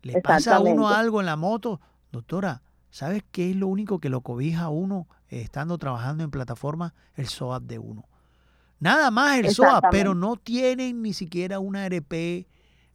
[0.02, 1.80] Le pasa a uno algo en la moto,
[2.12, 6.94] doctora, ¿sabes qué es lo único que lo cobija a uno estando trabajando en plataforma?
[7.14, 8.04] El SOAP de uno.
[8.80, 12.12] Nada más el SOAP, pero no tienen ni siquiera una ARP,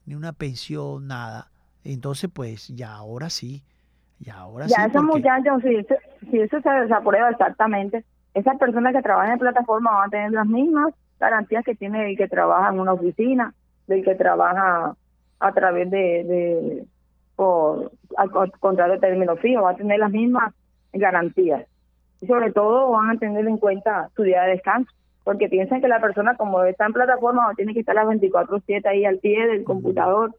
[0.05, 1.51] ni una pensión, nada.
[1.83, 3.63] Entonces, pues ya ahora sí,
[4.19, 4.73] ya ahora sí.
[4.77, 5.61] Ya esos muchachos,
[6.29, 8.03] si, eso se desaprueba exactamente,
[8.33, 12.17] esas personas que trabajan en plataforma van a tener las mismas garantías que tiene el
[12.17, 13.53] que trabaja en una oficina,
[13.87, 14.95] del que trabaja
[15.39, 16.85] a través de, de
[17.35, 20.53] por al contrario de término fijo, va a tener las mismas
[20.93, 21.65] garantías.
[22.21, 24.91] Y sobre todo van a tener en cuenta su día de descanso,
[25.23, 29.05] porque piensan que la persona como está en plataforma tiene que estar las 24/7 ahí
[29.05, 30.33] al pie del computador,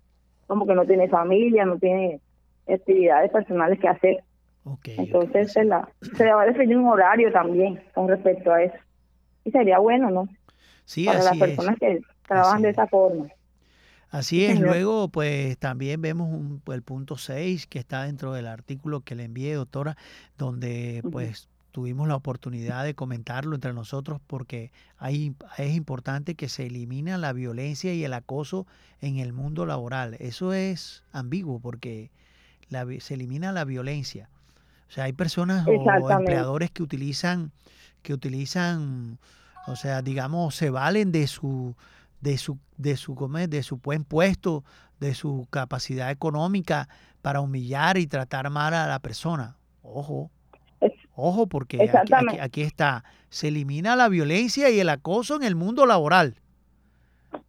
[0.46, 2.20] como que no tiene familia, no tiene
[2.68, 4.24] actividades personales que hacer.
[4.84, 8.76] Entonces Se, la, se va a definir un horario también con respecto a eso.
[9.44, 10.28] Y sería bueno, ¿no?
[10.84, 13.28] Sí, Para las personas que trabajan de esa forma.
[14.10, 19.00] Así es, luego pues también vemos un, el punto 6 que está dentro del artículo
[19.00, 19.96] que le envié, doctora,
[20.38, 26.66] donde pues tuvimos la oportunidad de comentarlo entre nosotros porque hay, es importante que se
[26.66, 28.68] elimine la violencia y el acoso
[29.00, 30.14] en el mundo laboral.
[30.20, 32.12] Eso es ambiguo porque
[32.68, 34.30] la, se elimina la violencia.
[34.88, 37.50] O sea, hay personas o empleadores que utilizan,
[38.02, 39.18] que utilizan,
[39.66, 41.74] o sea, digamos, se valen de su
[42.20, 43.16] de su, de su,
[43.48, 44.62] de su buen puesto,
[45.00, 46.88] de su capacidad económica
[47.20, 49.56] para humillar y tratar mal a la persona.
[49.82, 50.30] Ojo,
[51.14, 51.90] ojo, porque
[52.40, 56.36] aquí, está, se elimina la violencia y el acoso en el mundo laboral.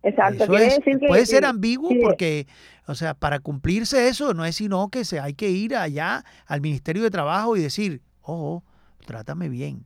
[0.01, 0.47] Exacto.
[0.47, 2.47] puede ser ambiguo porque,
[2.87, 6.61] o sea, para cumplirse eso no es sino que se, hay que ir allá al
[6.61, 8.63] Ministerio de Trabajo y decir, ojo,
[9.05, 9.85] trátame bien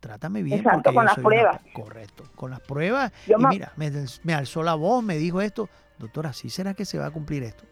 [0.00, 0.58] trátame bien.
[0.58, 1.60] Exacto, con las pruebas.
[1.72, 3.12] correcto, con las pruebas.
[3.26, 5.68] y mira, me, alzó la voz, me dijo esto.
[5.98, 7.64] Doctora, ¿sí será que se va a cumplir esto?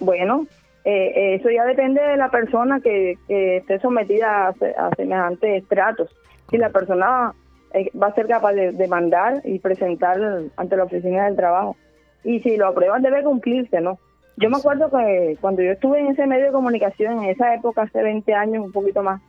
[0.00, 0.46] Bueno,
[0.84, 6.10] eh, eso ya depende de la persona que, esté sometida a, semejantes tratos.
[6.50, 7.32] Si la persona
[7.72, 10.18] eh, va a ser capaz de demandar y presentar
[10.56, 11.76] ante la oficina del trabajo.
[12.24, 13.98] Y si lo aprueban debe cumplirse, ¿no?
[14.36, 17.82] Yo me acuerdo que cuando yo estuve en ese medio de comunicación, en esa época,
[17.82, 19.20] hace 20 años, un poquito más,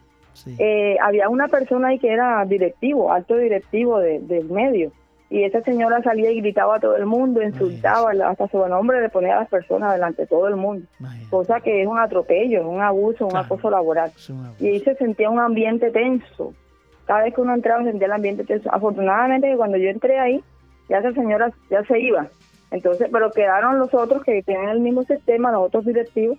[0.57, 4.91] eh, había una persona ahí que era directivo, alto directivo del medio,
[5.29, 9.09] y esa señora salía y gritaba a todo el mundo, insultaba, hasta su nombre le
[9.09, 10.85] ponía a las personas delante de todo el mundo,
[11.29, 14.11] cosa que es un atropello, es un abuso, un acoso laboral.
[14.59, 16.53] Y ahí se sentía un ambiente tenso.
[17.05, 18.73] Cada vez que uno entraba sentía el ambiente tenso.
[18.73, 20.43] Afortunadamente cuando yo entré ahí,
[20.87, 22.27] ya esa señora ya se iba.
[22.71, 26.37] Entonces, pero quedaron los otros que tenían el mismo sistema, los otros directivos,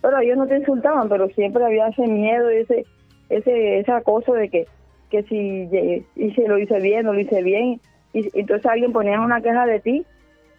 [0.00, 2.86] pero ellos no te insultaban, pero siempre había ese miedo, ese
[3.30, 4.66] ese, ese acoso de que,
[5.08, 5.68] que si
[6.16, 7.80] hice, lo hice bien, no lo hice bien,
[8.12, 10.06] y, entonces alguien ponía una queja de ti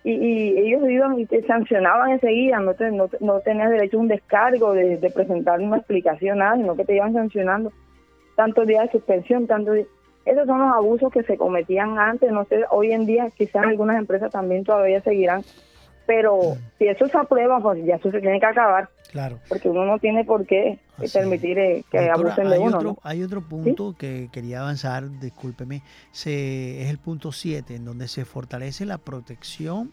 [0.03, 4.07] y, ellos iban y te sancionaban enseguida, no, te, no, no tenías derecho a un
[4.07, 7.71] descargo de, presentar una explicación, nada, sino que te iban sancionando
[8.35, 9.87] tantos días de suspensión, tantos días.
[10.25, 13.97] Esos son los abusos que se cometían antes, no sé, hoy en día quizás algunas
[13.97, 15.41] empresas también todavía seguirán
[16.11, 18.89] pero si eso se aprueba, pues ya eso se tiene que acabar.
[19.11, 19.39] Claro.
[19.49, 20.79] Porque uno no tiene por qué
[21.13, 22.77] permitir eh, que abusen de uno.
[22.77, 25.81] Otro, Hay otro punto que quería avanzar, discúlpeme,
[26.11, 29.91] se, es el punto 7, en donde se fortalece la protección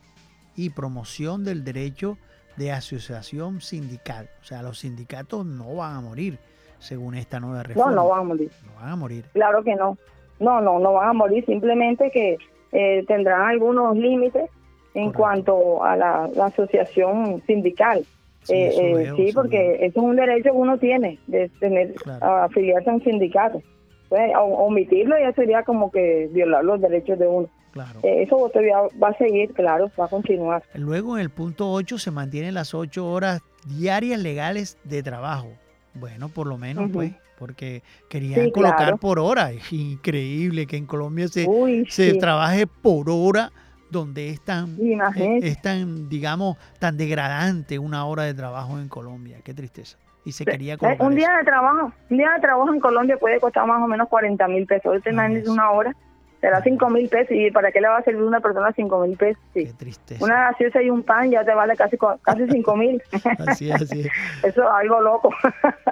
[0.55, 2.17] y promoción del derecho
[2.57, 4.29] de asociación sindical.
[4.41, 6.39] O sea, los sindicatos no van a morir,
[6.79, 7.93] según esta nueva reforma.
[7.93, 8.51] No, no van a morir.
[8.67, 9.25] No van a morir.
[9.33, 9.97] Claro que no.
[10.41, 12.39] No, no, no van a morir, simplemente que
[12.71, 14.51] eh, tendrán algunos límites
[14.95, 18.05] en cuanto a la, asociación sindical.
[18.49, 22.95] Sí, eh, eh, porque eso es un derecho que uno tiene, de tener afiliarse a
[22.95, 23.63] un sindicato.
[24.09, 27.51] Pues, omitirlo ya sería como que violar los derechos de uno.
[27.73, 28.01] Claro.
[28.03, 30.63] Eh, eso todavía va a seguir, claro, va a continuar.
[30.73, 35.49] Luego en el punto 8 se mantienen las 8 horas diarias legales de trabajo.
[35.93, 39.53] Bueno, por lo menos, pues, porque querían colocar por hora.
[39.53, 41.47] Es increíble que en Colombia se,
[41.91, 43.53] se trabaje por hora
[43.91, 44.77] donde es tan,
[45.17, 49.39] eh, es tan, digamos, tan degradante una hora de trabajo en Colombia.
[49.45, 49.99] Qué tristeza.
[50.25, 53.67] Y se quería Un día de trabajo, un día de trabajo en Colombia puede costar
[53.67, 54.97] más o menos 40 mil pesos.
[54.97, 55.97] Usted ah, una hora
[56.41, 57.33] Será cinco mil pesos.
[57.33, 59.43] ¿Y para qué le va a servir una persona cinco mil pesos?
[59.55, 59.67] Sí.
[59.67, 60.25] Qué tristeza.
[60.25, 63.03] Una gaseosa y un pan ya te vale casi casi cinco mil.
[63.47, 64.07] Así es, así es.
[64.45, 65.31] Eso es algo loco.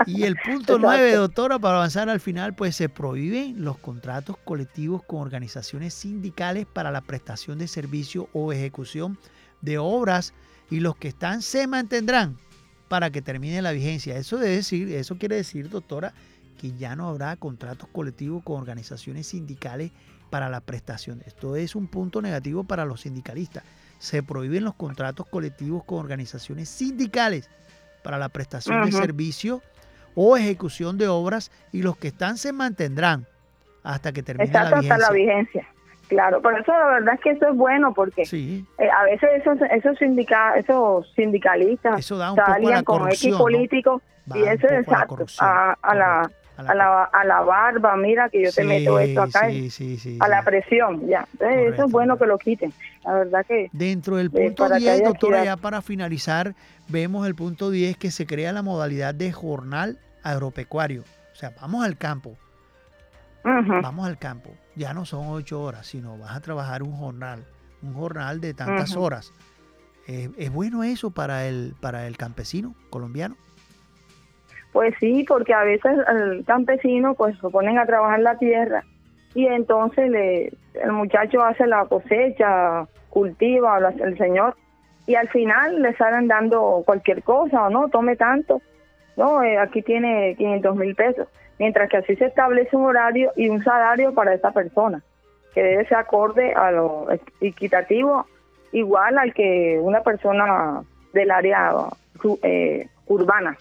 [0.06, 5.02] Y el punto nueve, doctora, para avanzar al final, pues se prohíben los contratos colectivos
[5.02, 9.18] con organizaciones sindicales para la prestación de servicio o ejecución
[9.62, 10.32] de obras
[10.70, 12.36] y los que están se mantendrán
[12.88, 14.16] para que termine la vigencia.
[14.16, 16.12] Eso debe decir, eso quiere decir, doctora,
[16.56, 19.92] que ya no habrá contratos colectivos con organizaciones sindicales
[20.30, 21.22] para la prestación.
[21.26, 23.64] Esto es un punto negativo para los sindicalistas.
[23.98, 27.48] Se prohíben los contratos colectivos con organizaciones sindicales
[28.02, 29.62] para la prestación de servicio
[30.14, 33.26] o ejecución de obras y los que están se mantendrán
[33.82, 35.08] hasta que termine Exacto, la hasta vigencia.
[35.08, 35.66] la vigencia.
[36.08, 39.28] Claro, por eso la verdad es que eso es bueno porque Sí, eh, a veces
[39.40, 44.02] esos esos, sindica, esos sindicalistas eso da un poco a salían la con X políticos
[44.34, 47.96] y eso poco a es la exacto, a, a la, a, la, a la barba,
[47.96, 51.26] mira que yo te meto esto acá, sí, sí, sí, a la presión, ya.
[51.32, 52.72] Entonces eso es bueno que lo quiten,
[53.04, 56.54] la verdad que Dentro del eh, punto para que 10, haya doctora, ya para finalizar,
[56.88, 61.02] vemos el punto 10 que se crea la modalidad de jornal agropecuario.
[61.32, 62.36] O sea, vamos al campo,
[63.44, 64.50] vamos al campo.
[64.74, 67.44] Ya no son ocho horas, sino vas a trabajar un jornal,
[67.82, 69.32] un jornal de tantas horas.
[70.08, 73.36] Eh, ¿Es bueno eso para el, para el campesino colombiano?
[74.76, 78.84] Pues sí, porque a veces el campesino pues se ponen a trabajar la tierra
[79.34, 84.54] y entonces le, el muchacho hace la cosecha, cultiva el señor
[85.06, 88.60] y al final le salen dando cualquier cosa o no, tome tanto,
[89.16, 91.26] no, eh, aquí tiene 500 mil pesos,
[91.58, 95.02] mientras que así se establece un horario y un salario para esa persona,
[95.54, 97.06] que debe ser acorde a lo
[97.40, 98.26] equitativo,
[98.72, 100.82] igual al que una persona
[101.14, 101.72] del área
[102.42, 103.56] eh, urbana.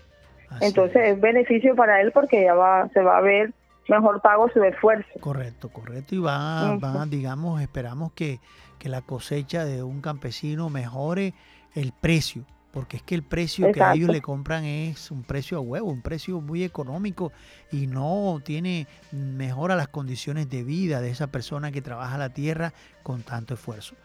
[0.56, 3.54] Así Entonces es beneficio para él porque ya va, se va a ver
[3.88, 5.08] mejor pago su esfuerzo.
[5.20, 6.16] Correcto, correcto.
[6.16, 8.40] Y va, va, digamos, esperamos que,
[8.80, 11.34] que la cosecha de un campesino mejore
[11.76, 15.58] el precio, porque es que el precio que a ellos le compran es un precio
[15.58, 17.32] a huevo, un precio muy económico
[17.72, 22.74] y no tiene, mejora las condiciones de vida de esa persona que trabaja la tierra
[23.04, 23.96] con tanto esfuerzo.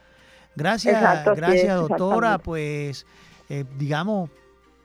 [0.57, 3.07] Gracias, Exacto, gracias doctora, pues
[3.49, 4.31] eh, digamos,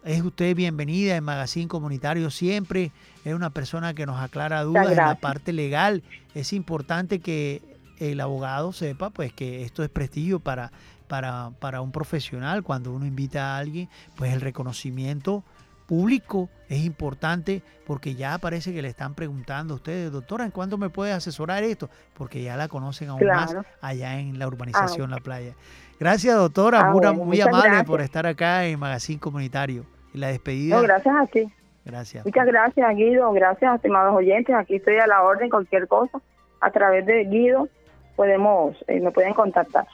[0.06, 2.92] es usted bienvenida en Magazine Comunitario siempre.
[3.24, 6.04] Es una persona que nos aclara dudas en la parte legal.
[6.36, 7.62] Es importante que
[7.98, 10.72] el abogado sepa pues que esto es prestigio para,
[11.08, 12.62] para, para un profesional.
[12.62, 15.44] Cuando uno invita a alguien, pues el reconocimiento
[15.88, 20.78] público es importante porque ya parece que le están preguntando a ustedes, doctora, ¿en cuánto
[20.78, 21.90] me puede asesorar esto?
[22.14, 25.56] Porque ya la conocen aún más allá en la urbanización La Playa.
[26.00, 27.88] Gracias, doctora, Ah, muy, bueno, muy muchas amable gracias.
[27.88, 29.95] por estar acá en Magazine Comunitario.
[30.16, 30.76] La despedida.
[30.78, 31.52] No, gracias a ti.
[31.86, 32.26] Gracias.
[32.26, 33.32] Muchas gracias, Guido.
[33.32, 34.56] Gracias, estimados oyentes.
[34.56, 36.20] Aquí estoy a la orden, cualquier cosa.
[36.62, 37.70] A través de Guido
[38.16, 39.86] podemos, eh, me pueden contactar.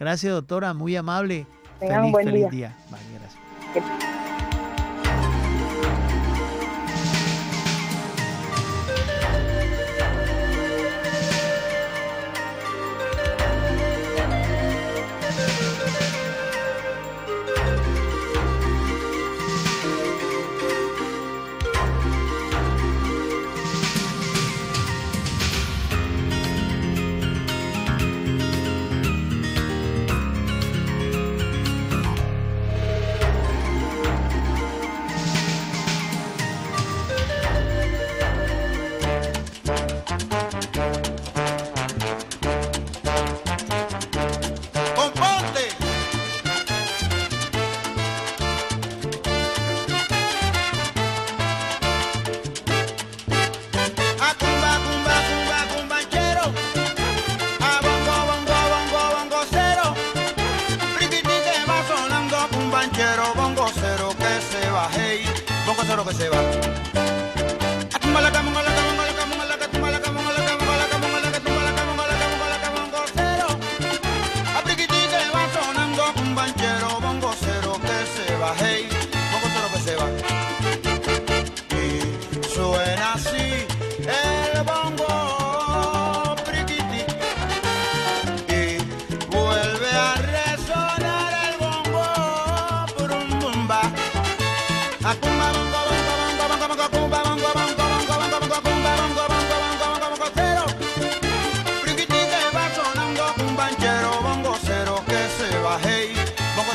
[0.00, 1.46] Gracias, doctora, muy amable.
[1.78, 2.50] Tengan feliz, un buen feliz día.
[2.50, 2.76] día.
[2.90, 4.25] Vale, gracias.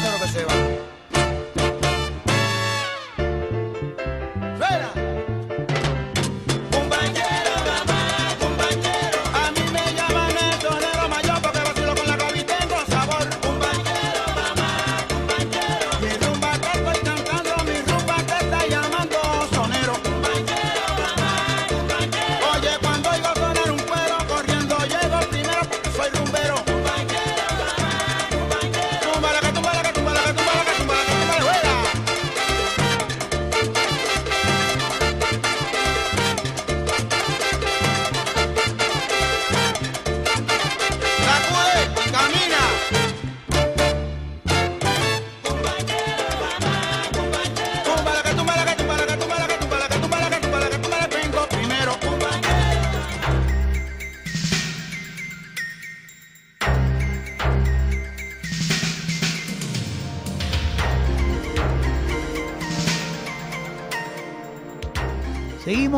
[0.09, 0.70] の場所は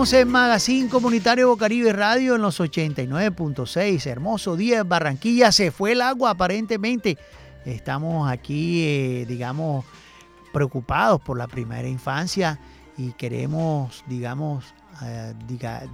[0.03, 4.05] Seguimos en Magazine Comunitario Bocaribe Radio en los 89.6.
[4.05, 5.49] Hermoso día en Barranquilla.
[5.53, 7.17] Se fue el agua aparentemente.
[7.63, 9.85] Estamos aquí, eh, digamos,
[10.51, 12.59] preocupados por la primera infancia
[12.97, 14.73] y queremos, digamos,
[15.03, 15.33] eh,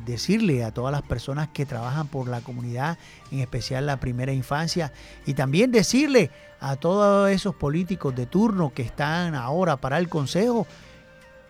[0.08, 2.98] decirle a todas las personas que trabajan por la comunidad,
[3.30, 4.92] en especial la primera infancia,
[5.28, 10.66] y también decirle a todos esos políticos de turno que están ahora para el Consejo,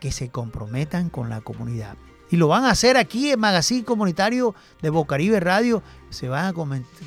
[0.02, 1.96] que se comprometan con la comunidad.
[2.32, 5.82] Y lo van a hacer aquí en Magazine Comunitario de Bocaribe Radio.
[6.10, 6.54] Se van a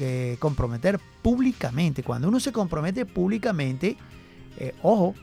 [0.00, 2.02] eh, comprometer públicamente.
[2.02, 3.96] Cuando uno se compromete públicamente,
[4.58, 5.14] eh, ojo,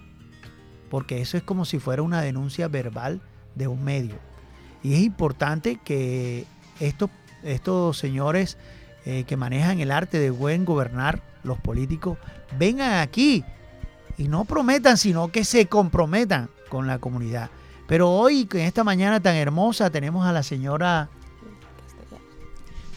[0.89, 3.21] porque eso es como si fuera una denuncia verbal
[3.55, 4.15] de un medio.
[4.83, 6.45] Y es importante que
[6.79, 7.09] estos,
[7.43, 8.57] estos señores
[9.05, 12.17] eh, que manejan el arte de buen gobernar, los políticos,
[12.57, 13.43] vengan aquí
[14.17, 17.49] y no prometan, sino que se comprometan con la comunidad.
[17.89, 21.09] Pero hoy, en esta mañana tan hermosa, tenemos a la señora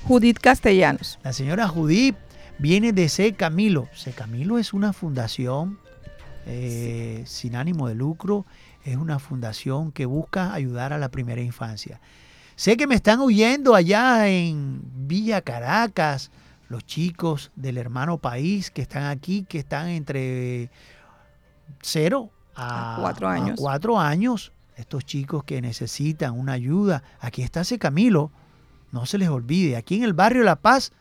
[0.05, 1.18] Judith Castellanos.
[1.24, 2.14] La señora Judith
[2.59, 3.32] viene de C.
[3.32, 3.88] Camilo.
[3.95, 4.12] C.
[4.12, 5.78] Camilo es una fundación
[6.45, 8.45] eh, sin ánimo de lucro,
[8.84, 11.99] es una fundación que busca ayudar a la primera infancia.
[12.55, 16.30] Sé que me están huyendo allá en Villa Caracas,
[16.68, 20.70] los chicos del hermano país que están aquí, que están entre
[21.80, 23.59] cero a, cuatro años.
[23.59, 27.02] A cuatro años estos chicos que necesitan una ayuda.
[27.18, 28.30] Aquí está ese Camilo,
[28.92, 29.76] no se les olvide.
[29.76, 30.92] Aquí en el barrio La Paz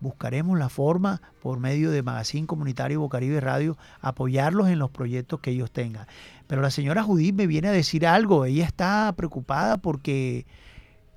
[0.00, 5.50] buscaremos la forma, por medio de Magazine Comunitario Bocaribe Radio, apoyarlos en los proyectos que
[5.50, 6.06] ellos tengan.
[6.46, 8.44] Pero la señora Judith me viene a decir algo.
[8.44, 10.46] Ella está preocupada porque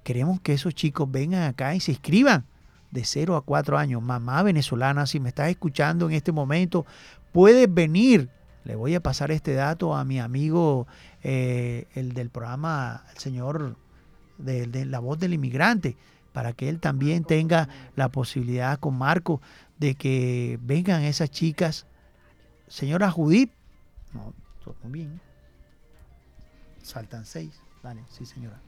[0.04, 2.46] queremos que esos chicos vengan acá y se inscriban
[2.92, 4.02] de 0 a 4 años.
[4.02, 6.86] Mamá venezolana, si me estás escuchando en este momento,
[7.32, 8.30] puedes venir.
[8.64, 10.88] Le voy a pasar este dato a mi amigo
[11.24, 13.78] eh, el del programa, el señor
[14.38, 15.98] de, La Voz del Inmigrante,
[16.34, 19.42] para que él también tenga la posibilidad con Marco
[19.78, 21.86] de que vengan esas chicas.
[22.68, 23.52] Señora Judith,
[24.14, 25.20] no, todo bien.
[26.82, 27.62] Saltan seis.
[27.84, 28.60] Vale, sí, señora.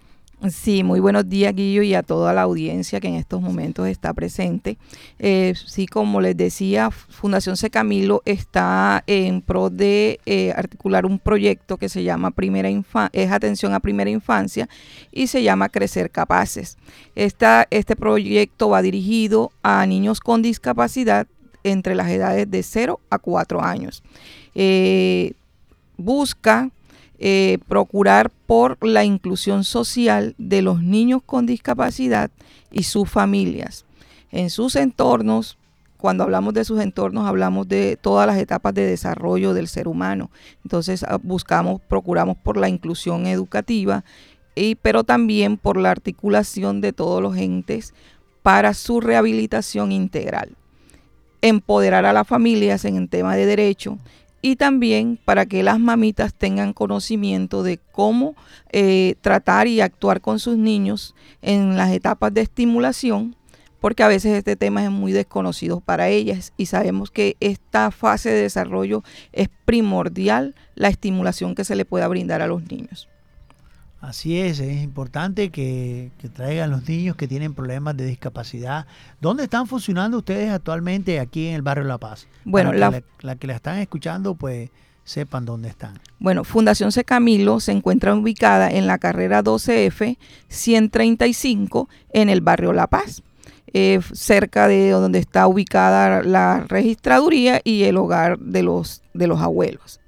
[0.49, 4.13] Sí, muy buenos días, Guillo, y a toda la audiencia que en estos momentos está
[4.13, 4.77] presente.
[5.17, 7.69] Eh, sí, como les decía, Fundación C.
[7.69, 12.69] Camilo está en pro de eh, articular un proyecto que se llama Primera
[13.13, 14.67] es Atención a Primera Infancia
[15.13, 16.77] y se llama Crecer Capaces.
[17.15, 21.25] Esta, este proyecto va dirigido a niños con discapacidad
[21.63, 24.03] entre las edades de 0 a 4 años.
[24.55, 25.34] Eh,
[25.95, 26.69] busca
[27.26, 32.30] eh, procurar por la inclusión social de los niños con discapacidad
[32.69, 33.86] y sus familias.
[34.30, 35.57] En sus entornos,
[35.95, 40.32] cuando hablamos de sus entornos, hablamos de todas las etapas de desarrollo del ser humano.
[40.65, 44.03] Entonces ah, buscamos, procuramos por la inclusión educativa,
[44.53, 47.93] y, pero también por la articulación de todos los entes
[48.41, 50.57] para su rehabilitación integral.
[51.41, 53.97] Empoderar a las familias en el tema de derecho
[54.45, 58.35] y también para que las mamitas tengan conocimiento de cómo
[58.73, 63.37] eh, tratar y actuar con sus niños en las etapas de estimulación,
[63.79, 68.31] porque a veces este tema es muy desconocido para ellas y sabemos que esta fase
[68.31, 73.07] de desarrollo es primordial la estimulación que se le pueda brindar a los niños.
[74.03, 78.85] Así es, es importante que, traigan los niños que tienen problemas de discapacidad.
[79.21, 82.27] ¿Dónde están funcionando ustedes actualmente aquí en el barrio La Paz?
[82.43, 82.91] Bueno, la,
[83.37, 84.71] que la están escuchando, pues
[85.05, 86.01] sepan dónde están.
[86.19, 87.05] Bueno, Fundación C.
[87.05, 90.17] Camilo se encuentra ubicada en la carrera 12F
[90.49, 93.23] 135 en el barrio La Paz,
[93.71, 99.39] eh, cerca de donde está ubicada la registraduría y el hogar de los, de los
[99.39, 100.01] abuelos.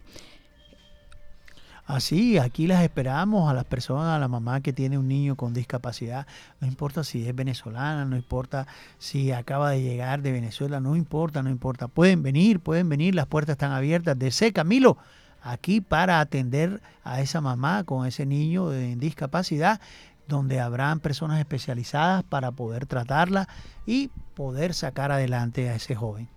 [1.86, 5.53] Así, aquí las esperamos a las personas, a la mamá que tiene un niño con
[5.53, 6.25] discapacidad,
[6.59, 8.65] no importa si es venezolana, no importa
[8.97, 11.88] si acaba de llegar de Venezuela, no importa, no importa.
[11.88, 14.17] Pueden venir, pueden venir, las puertas están abiertas.
[14.17, 14.97] De Camilo,
[15.43, 19.79] aquí para atender a esa mamá con ese niño en discapacidad,
[20.27, 23.47] donde habrán personas especializadas para poder tratarla
[23.86, 26.34] y poder sacar adelante a ese joven.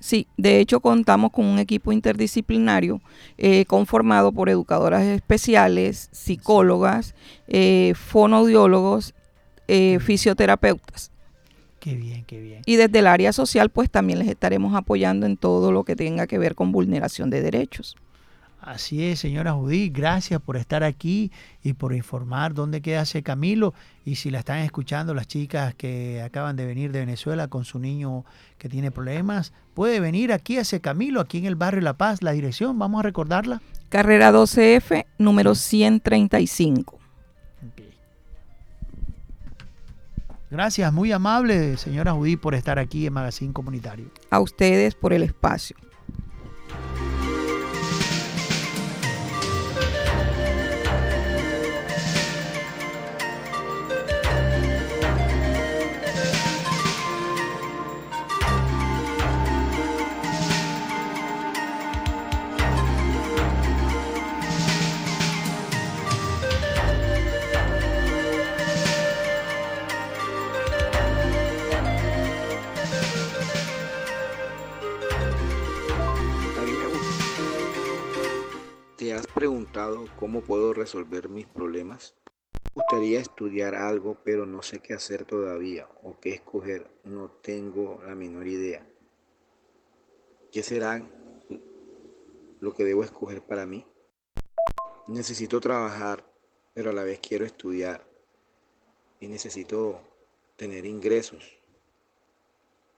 [0.00, 3.00] Sí, de hecho contamos con un equipo interdisciplinario
[3.36, 7.14] eh, conformado por educadoras especiales, psicólogas,
[7.48, 9.14] eh, fonoaudiólogos,
[9.66, 11.10] eh, fisioterapeutas.
[11.80, 12.62] Qué bien, qué bien.
[12.66, 16.26] Y desde el área social, pues también les estaremos apoyando en todo lo que tenga
[16.26, 17.96] que ver con vulneración de derechos.
[18.60, 21.30] Así es, señora Judí, gracias por estar aquí
[21.62, 23.72] y por informar dónde queda ese Camilo.
[24.04, 27.78] Y si la están escuchando las chicas que acaban de venir de Venezuela con su
[27.78, 28.24] niño
[28.58, 32.20] que tiene problemas, puede venir aquí a ese Camilo, aquí en el barrio La Paz.
[32.20, 33.62] La dirección, vamos a recordarla.
[33.90, 36.98] Carrera 12F, número 135.
[40.50, 44.10] Gracias, muy amable, señora Judy, por estar aquí en Magazine Comunitario.
[44.30, 45.76] A ustedes por el espacio.
[80.18, 82.16] Cómo puedo resolver mis problemas.
[82.74, 86.90] Me gustaría estudiar algo, pero no sé qué hacer todavía o qué escoger.
[87.04, 88.84] No tengo la menor idea.
[90.50, 91.08] ¿Qué será
[92.60, 93.86] lo que debo escoger para mí?
[95.06, 96.24] Necesito trabajar,
[96.74, 98.04] pero a la vez quiero estudiar.
[99.20, 100.00] Y necesito
[100.56, 101.60] tener ingresos.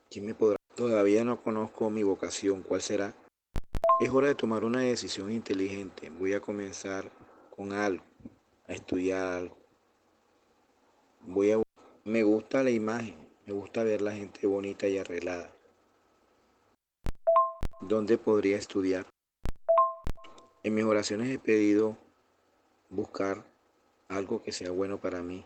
[0.09, 0.57] ¿Quién me podrá?
[0.75, 2.63] Todavía no conozco mi vocación.
[2.63, 3.20] ¿Cuál será?
[4.01, 6.09] Es hora de tomar una decisión inteligente.
[6.09, 7.11] Voy a comenzar
[7.55, 8.03] con algo,
[8.67, 9.55] a estudiar algo.
[11.21, 11.61] Voy a
[12.03, 15.55] me gusta la imagen, me gusta ver la gente bonita y arreglada.
[17.79, 19.05] ¿Dónde podría estudiar?
[20.63, 21.95] En mis oraciones he pedido
[22.89, 23.45] buscar
[24.07, 25.45] algo que sea bueno para mí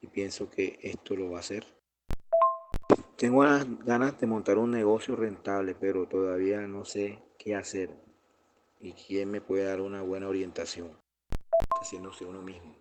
[0.00, 1.81] y pienso que esto lo va a hacer.
[3.22, 3.44] Tengo
[3.84, 7.88] ganas de montar un negocio rentable, pero todavía no sé qué hacer
[8.80, 10.90] y quién me puede dar una buena orientación,
[11.80, 12.74] haciéndose uno mismo.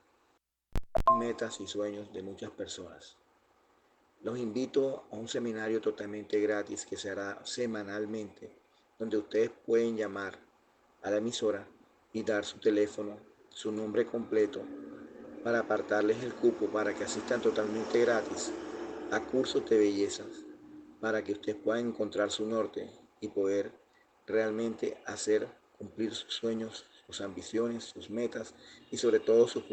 [1.20, 3.18] Metas y sueños de muchas personas.
[4.24, 8.50] Los invito a un seminario totalmente gratis que se hará semanalmente,
[8.98, 10.40] donde ustedes pueden llamar
[11.04, 11.68] a la emisora
[12.14, 13.20] y dar su teléfono,
[13.50, 14.64] su nombre completo,
[15.44, 18.52] para apartarles el cupo para que asistan totalmente gratis
[19.12, 20.28] a cursos de bellezas,
[21.00, 22.90] para que ustedes puedan encontrar su norte
[23.20, 23.72] y poder
[24.26, 25.48] realmente hacer
[25.78, 28.54] cumplir sus sueños, sus ambiciones, sus metas
[28.90, 29.64] y sobre todo sus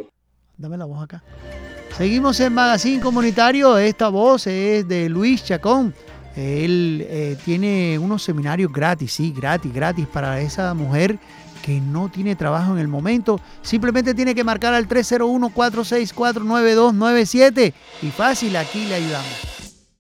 [0.56, 1.22] Dame la voz acá.
[1.96, 3.78] Seguimos en Magazine Comunitario.
[3.78, 5.94] Esta voz es de Luis Chacón.
[6.34, 11.18] Él eh, tiene unos seminarios gratis, sí, gratis, gratis para esa mujer
[11.62, 13.40] que no tiene trabajo en el momento.
[13.62, 19.57] Simplemente tiene que marcar al 301-464-9297 y fácil, aquí le ayudamos.